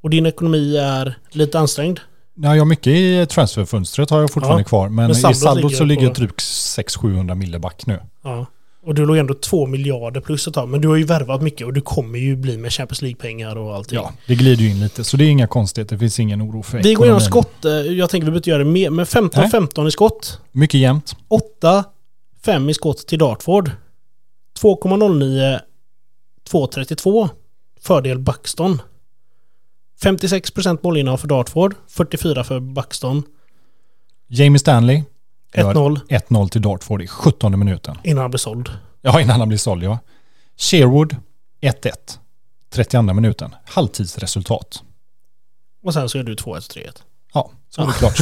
[0.00, 2.00] Och din ekonomi är lite ansträngd.
[2.34, 4.88] Ja, jag har mycket i transferfönstret har jag fortfarande Ja, kvar.
[4.88, 8.00] Men, men i saldot ligger så ligger jag drygt 600-700 mille back nu.
[8.22, 8.46] Ja.
[8.84, 10.68] Och du låg ändå två miljarder plus ett tag.
[10.68, 13.74] Men du har ju värvat mycket och du kommer ju bli med Champions League-pengar och
[13.74, 13.96] allting.
[13.96, 15.04] Ja, det glider ju in lite.
[15.04, 15.96] Så det är inga konstigheter.
[15.96, 17.54] Det finns ingen oro för Vi går igenom skott.
[17.62, 18.90] Jag tänker vi behöver inte göra det mer.
[18.90, 20.40] Men 15-15 i skott.
[20.52, 21.16] Mycket jämnt.
[21.28, 21.84] 8,
[22.44, 23.70] 5 i skott till Dartford.
[24.60, 25.60] 2,09,
[26.50, 27.28] 2,32.
[27.80, 28.82] Fördel Buxton.
[30.02, 33.22] 56% målinnehav för Dartford, 44 för Buxton.
[34.28, 35.02] Jamie Stanley.
[35.56, 37.98] Gör 1-0 1-0 till Dartford i 17 minuten.
[38.04, 38.70] innan han blev såld.
[39.02, 39.98] Ja, innan han blir såld ja.
[40.56, 41.16] Sherwood
[41.60, 41.92] 1-1.
[42.70, 43.54] 32 minuten.
[43.66, 44.82] Halvtidsresultat.
[45.82, 47.02] Och sen så är du 2-1 3-1.
[47.74, 48.18] Så var det klart.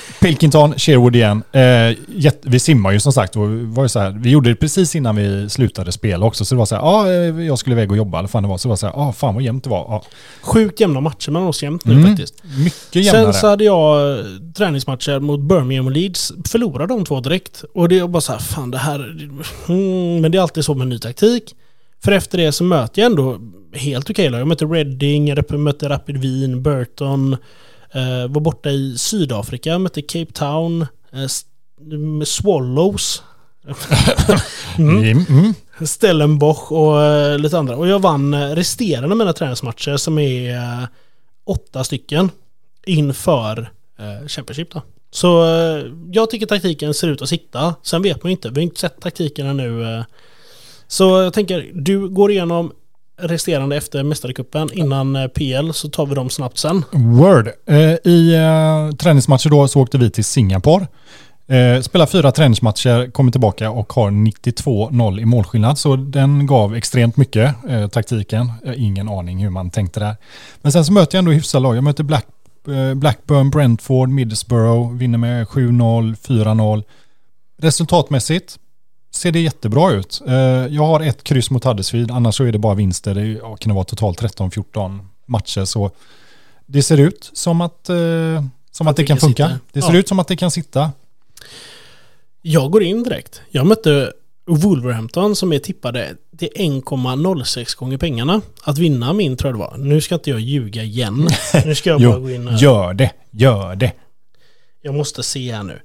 [0.20, 1.42] Pilkington, Sherwood igen.
[1.52, 1.96] Eh,
[2.42, 3.36] vi simmar ju som sagt.
[3.36, 6.44] Och var ju så här, vi gjorde det precis innan vi slutade spela också.
[6.44, 8.48] Så det var så här, ja, eh, jag skulle iväg och jobba eller fan det
[8.48, 8.58] var.
[8.58, 9.86] Så det var så här, ja, fan vad jämnt det var.
[9.88, 10.02] Ja.
[10.42, 12.34] Sjukt jämna matcher mellan oss jämt nu Mm, faktiskt.
[12.64, 13.32] Mycket jämnare.
[13.32, 14.24] Sen så hade jag eh,
[14.56, 16.32] träningsmatcher mot Birmingham och Leeds.
[16.48, 17.64] Förlorade de två direkt.
[17.74, 18.98] Och det är bara så här, fan det här...
[19.68, 21.54] Mm, men det är alltid så med ny taktik.
[22.04, 23.38] För efter det så möter jag ändå
[23.72, 24.40] helt okej lag.
[24.40, 27.36] Jag mötte Reading, jag mötte Rapid Wien, Burton.
[27.92, 33.22] Eh, var borta i Sydafrika, mötte Cape Town, eh, Swallows.
[34.78, 35.24] Mm.
[35.28, 35.54] Mm.
[35.86, 37.76] Stellenbosch och eh, lite andra.
[37.76, 40.88] Och jag vann resterande mina träningsmatcher som är
[41.44, 42.30] åtta stycken
[42.86, 43.70] inför
[44.26, 44.82] Championship då.
[45.10, 45.44] Så
[46.12, 47.74] jag tycker taktiken ser ut att sitta.
[47.82, 48.48] Sen vet man ju inte.
[48.48, 49.60] Vi har inte sett taktiken.
[49.60, 50.04] Eh.
[50.86, 52.72] Så jag tänker, du går igenom
[53.18, 56.84] resterande efter mästarkuppen innan eh, PL så tar vi dem snabbt sen.
[56.92, 57.48] Word.
[57.66, 57.76] Eh,
[58.12, 60.86] I eh, träningsmatcher då så åkte vi till Singapore.
[61.82, 65.78] Spelar fyra träningsmatcher, kommer tillbaka och har 92-0 i målskillnad.
[65.78, 67.54] Så den gav extremt mycket,
[67.92, 68.52] taktiken.
[68.76, 70.16] Ingen aning hur man tänkte där.
[70.62, 71.76] Men sen så möter jag ändå hyfsade lag.
[71.76, 72.26] Jag möter Black,
[72.94, 76.84] Blackburn, Brentford, Middlesbrough, vinner med 7-0, 4-0.
[77.62, 78.58] Resultatmässigt
[79.10, 80.22] ser det jättebra ut.
[80.26, 80.34] Eh,
[80.66, 83.14] jag har ett kryss mot Huddersfield, annars så är det bara vinster.
[83.14, 85.64] Det kan vara totalt 13-14 matcher.
[85.64, 85.90] Så
[86.66, 87.96] det ser ut som att, eh,
[88.70, 89.46] som att det kan det kan funka.
[89.48, 89.60] sitta.
[89.72, 89.98] Det ser Ja.
[89.98, 90.92] ut som att det kan sitta.
[92.42, 93.40] Jag går in direkt.
[93.50, 94.12] Jag mötte
[94.46, 98.40] Wolverhampton som är tippade till 1,06 gånger pengarna.
[98.64, 99.76] Att vinna min tror jag det var.
[99.78, 101.28] Nu ska inte jag ljuga igen.
[101.64, 102.58] Nu ska jag bara gå in här.
[102.58, 103.92] gör det, gör det.
[104.82, 105.80] Jag måste se här nu.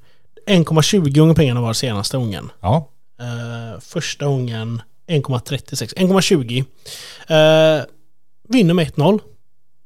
[0.47, 2.49] 1,20 gånger pengarna var senaste gången.
[2.61, 2.89] Ja,
[3.23, 5.95] Uh, första gången 1,36.
[5.95, 6.59] 1,20.
[7.79, 7.85] Uh,
[8.49, 9.19] vinner med 1-0.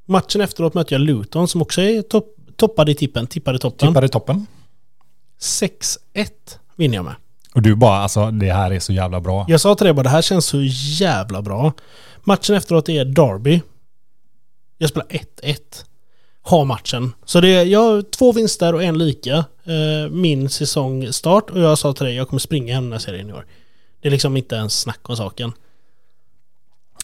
[0.05, 3.27] Matchen efteråt mötte jag Luton som också är topp, toppade i tippen.
[3.27, 3.87] Tippade toppen.
[3.87, 4.45] tippade toppen.
[5.41, 5.69] 6-1
[6.75, 7.15] vinner jag med.
[7.53, 9.45] Och du bara, alltså det här är så jävla bra.
[9.47, 10.61] Jag sa till dig bara det här känns så
[10.99, 11.73] jävla bra.
[12.23, 13.61] Matchen efteråt är Derby.
[14.77, 15.57] Jag spelar 1-1.
[16.47, 17.13] Har matchen.
[17.25, 19.35] Så det är, jag har två vinster och en lika.
[19.63, 21.49] Eh, min säsongstart.
[21.49, 23.45] Och jag sa till dig jag kommer springa hem den här serien i år.
[24.01, 25.53] Det är liksom inte ens snack om saken.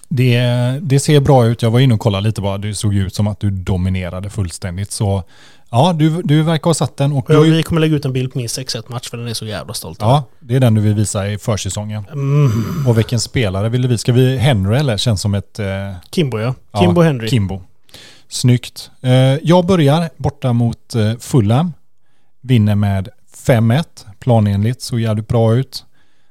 [0.09, 0.39] Det,
[0.81, 1.61] det ser bra ut.
[1.61, 2.57] Jag var inne och kollade lite bara.
[2.57, 4.91] Det såg ut som att du dominerade fullständigt.
[4.91, 5.23] Så
[5.71, 7.13] ja, du, du verkar ha satt den.
[7.13, 9.27] Och du, Och vi kommer lägga ut en bild på min 6-1 match för den
[9.27, 12.05] är så jävla stolt ja, det är den du vill visa i försäsongen.
[12.11, 12.87] Mm.
[12.87, 13.97] Och vilken spelare ville vi?
[13.97, 14.97] Ska vi Henry eller?
[14.97, 15.59] Känns som ett...
[15.59, 15.65] Eh,
[16.11, 16.53] Kimbo ja.
[16.71, 17.29] Ja, Kimbo Henry.
[17.29, 17.61] Kimbo.
[18.33, 18.91] Snyggt.
[19.01, 19.11] Eh,
[19.43, 21.73] jag börjar borta mot eh, Fulham.
[22.41, 23.09] Vinner med
[23.45, 23.83] 5-1.
[24.19, 25.85] Planenligt, såg jävligt bra ut.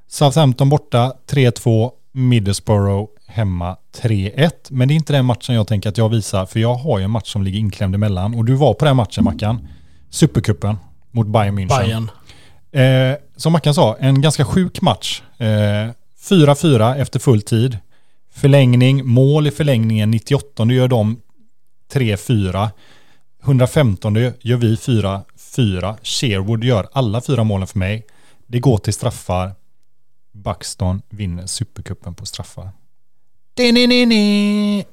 [0.09, 1.91] Southampton borta 3-2.
[2.13, 4.51] Middlesbrough hemma 3-1.
[4.71, 6.47] Men det är inte den matchen jag tänker att jag visar.
[6.47, 8.35] För jag har ju en match som ligger inklämd emellan.
[8.35, 9.69] Och du var på den matchen Mackan.
[10.11, 10.77] Supercupen
[11.11, 11.79] mot Bayern München.
[11.79, 12.11] Bayern.
[13.13, 15.23] Eh, som Mackan sa, en ganska sjuk match.
[15.39, 15.47] Eh,
[16.29, 17.79] 4-4 efter full tid.
[18.35, 21.21] Förlängning, mål i förlängningen 98 gör de
[21.93, 22.71] 3-4.
[23.43, 25.97] 115 gör vi 4-4.
[26.03, 28.07] Sherwood gör alla fyra målen för mig.
[28.47, 29.53] Det går till straffar.
[30.33, 32.69] Buxton vinner supercupen på straffar.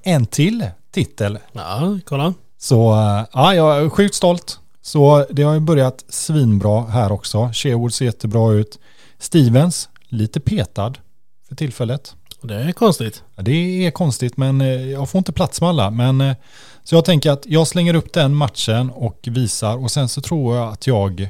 [0.04, 1.40] En till titel.
[1.52, 2.34] Ja, kolla.
[2.58, 4.60] Så eh, ja, jag är sjukt stolt.
[4.82, 7.50] Så det har ju börjat svinbra här också.
[7.54, 8.80] Sherwood ser jättebra ut.
[9.18, 10.94] Stevens, lite petad
[11.48, 12.16] för tillfället.
[12.42, 13.24] Det är konstigt.
[13.36, 15.92] Ja, det är konstigt men eh, jag får inte plats med alla.
[15.92, 16.36] Men, eh,
[16.90, 20.56] så jag tänker att jag slänger upp den matchen och visar och sen så tror
[20.56, 21.30] jag att jag,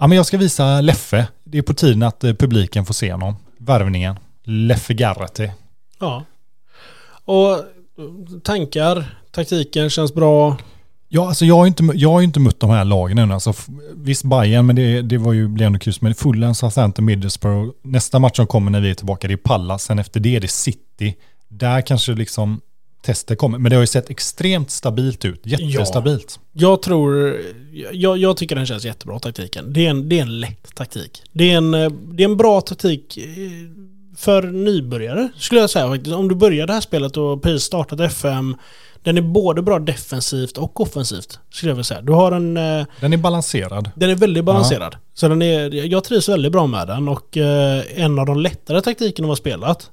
[0.00, 1.26] ja men jag ska visa Leffe.
[1.44, 3.36] Det är på tiden att eh, publiken får se honom.
[3.58, 4.18] Värvningen.
[4.44, 5.48] Leffe Garrety.
[6.00, 6.24] Ja.
[7.24, 7.60] Och eh,
[8.44, 10.56] tankar, taktiken känns bra.
[11.08, 13.32] Ja, alltså jag har ju inte, jag har inte mött de här lagen än.
[13.32, 13.52] Alltså,
[13.94, 15.94] visst Bayern, men det, det var ju, blev ändå kul.
[16.00, 17.70] Men Fulham, Southampton, Middlesbrough.
[17.82, 19.82] Nästa match som kommer när vi är tillbaka, det är Pallas.
[19.82, 21.14] Sen efter det är det City.
[21.48, 22.60] Där kanske liksom
[23.02, 23.58] testet kommer.
[23.58, 25.40] Men det har ju sett extremt stabilt ut.
[25.44, 26.40] Jättestabilt.
[26.52, 27.40] Jag tror,
[27.92, 29.72] jag, jag tycker den känns jättebra taktiken.
[29.72, 31.22] Det är en, det är en lätt taktik.
[31.32, 31.70] Det är en,
[32.16, 33.24] det är en bra taktik eh,
[34.16, 36.16] för nybörjare skulle jag säga.
[36.16, 38.56] Om du börjar det här spelet och precis startat FM,
[39.02, 42.02] den är både bra defensivt och offensivt skulle jag vilja säga.
[42.02, 43.90] Du har en, eh, Den är balanserad.
[43.96, 44.96] den är väldigt balanserad.
[45.14, 48.80] Så den är, jag trivs väldigt bra med den och eh, en av de lättare
[48.80, 49.90] taktikerna vi har spelat.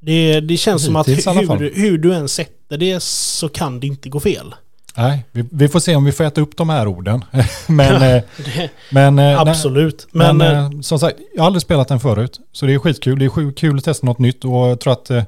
[0.00, 4.08] Det, det känns som att hur, hur du än sätter det så kan det inte
[4.08, 4.54] gå fel.
[4.96, 7.24] Nej, vi, vi får se om vi får äta upp de här orden.
[7.66, 10.06] men, eh, Det, men, eh, nej, absolut.
[10.10, 12.40] men, Men, eh, eh, som sagt, jag har aldrig spelat den förut.
[12.52, 13.18] Så det är skitkul.
[13.18, 15.22] Det är kul att testa något nytt och jag tror att eh,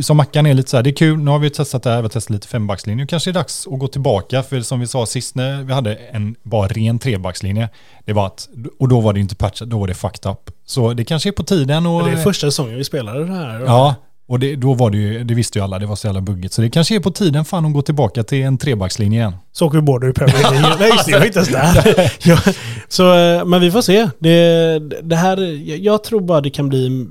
[0.00, 1.96] som Mackan är lite så här, det är kul, nu har vi testat det här,
[1.96, 2.96] vi har testat lite fembackslinje.
[3.02, 5.72] Nu kanske det är dags att gå tillbaka, för som vi sa sist när vi
[5.72, 7.68] hade en bara ren trebackslinje,
[8.04, 10.50] det var att, och då var det inte patchat, då var det fucked up.
[10.66, 12.04] Så det kanske är på tiden och...
[12.04, 13.60] det är första säsongen vi spelade det här.
[13.60, 13.94] Ja,
[14.28, 16.54] och det, då var det ju, det visste ju alla, det var så jävla buggigt.
[16.54, 19.36] Så det kanske är på tiden fan att gå tillbaka till en trebackslinje igen.
[19.52, 20.76] Så åker vi båda ur Premier League.
[20.80, 22.12] Nej just det, jag var inte ens där.
[22.28, 22.38] ja,
[22.88, 24.08] så, eh, men vi får se.
[24.18, 25.36] Det, det här,
[25.84, 27.06] jag tror bara det kan bli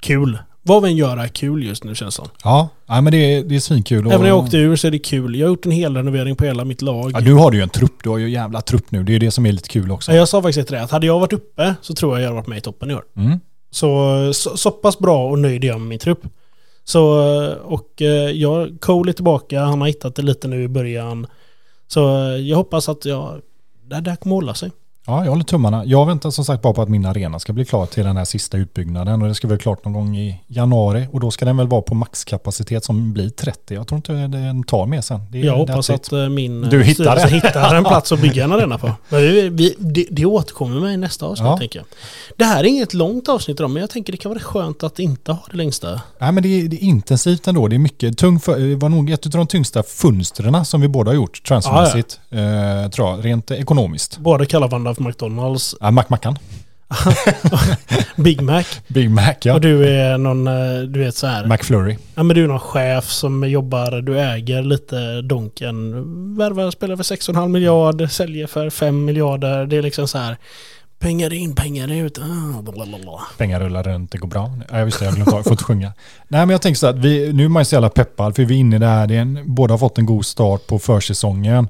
[0.00, 0.38] kul.
[0.68, 2.28] Vad vi än gör är kul just nu känns det som.
[2.44, 4.06] Ja, ja men det är, det är svinkul.
[4.06, 5.34] Även när jag åkte ur så är det kul.
[5.36, 7.10] Jag har gjort en hel renovering på hela mitt lag.
[7.14, 9.02] Ja, du har ju en trupp, du har ju en jävla trupp nu.
[9.02, 10.12] Det är det som är lite kul också.
[10.12, 12.26] Ja, Jag sa faktiskt till det att hade jag varit uppe så tror jag jag
[12.26, 13.02] hade varit med i toppen i år.
[13.16, 13.40] Mm.
[13.70, 16.20] Så, så, så pass bra och nöjd är jag med min trupp.
[16.84, 17.02] Så,
[17.64, 21.26] och eh, jag, Cole är tillbaka, han har hittat det lite nu i början.
[21.86, 23.40] Så eh, jag hoppas att jag,
[23.88, 24.70] det där kommer hålla sig.
[25.08, 25.84] Ja, jag håller tummarna.
[25.84, 28.24] Jag väntar som sagt bara på att min arena ska bli klar till den här
[28.24, 31.56] sista utbyggnaden och det ska vara klart någon gång i januari och då ska den
[31.56, 33.74] väl vara på maxkapacitet som blir 30.
[33.74, 35.20] Jag tror inte den tar mer sen.
[35.30, 38.44] Det Jag hoppas att eh, min eh, Du hittar styrelse hittar en plats att bygga
[38.44, 38.92] en arena på.
[39.16, 41.58] Vi, vi, det, det återkommer med i nästa avsnitt Ja.
[41.58, 41.86] tänker jag.
[42.36, 44.98] Det här är inget långt avsnitt idag men jag tänker det kan vara skönt att
[44.98, 46.00] inte ha det längsta.
[46.18, 47.68] Nej, men det är, det är intensivt ändå.
[47.68, 48.18] Det är mycket.
[48.18, 51.42] Tung för, det var nog ett av de tyngsta fönstren som vi båda har gjort
[51.48, 52.20] transfermässigt.
[52.30, 54.18] Eh, tror jag, rent ekonomiskt.
[54.18, 56.38] Båda kallar varandra för McDonalds, Ja, Mac-Mackan.
[58.16, 58.64] Big Mac.
[58.88, 59.54] Big Mac, ja.
[59.54, 61.46] Och du är någon, eh, du vet så här.
[61.46, 61.96] McFlurry.
[62.14, 65.92] Ja men du är någon chef som jobbar, du äger lite Donken.
[66.36, 69.66] Värvar spelare för 6,5 miljard, säljer för 5 miljarder.
[69.66, 70.36] Det är liksom så här.
[70.98, 72.18] Pengar in, pengar ut.
[72.18, 73.22] Ah.
[73.38, 74.52] Pengar rullar runt, det går bra.
[74.70, 75.92] Ja, just det, jag jag får inte sjunga.
[76.28, 78.44] Nej, men jag tänker så att vi, nu är man ju så jävla peppad för
[78.44, 79.06] vi är inne i det här.
[79.06, 81.68] Det är en, båda har fått en god start på försäsongen.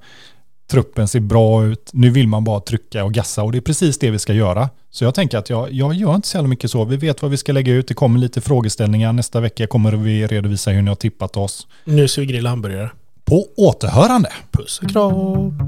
[0.70, 1.90] Truppen ser bra ut.
[1.92, 4.70] Nu vill man bara trycka och gassa och det är precis det vi ska göra.
[4.90, 6.84] Så jag tänker att jag, jag gör inte så jävla mycket så.
[6.84, 7.88] Vi vet vad vi ska lägga ut.
[7.88, 9.12] Det kommer lite frågeställningar.
[9.12, 11.66] Nästa vecka kommer vi redovisa hur ni har tippat oss.
[11.84, 12.90] Nu ska vi grilla hamburgare.
[13.24, 14.32] På återhörande.
[14.50, 15.58] Puss och kram.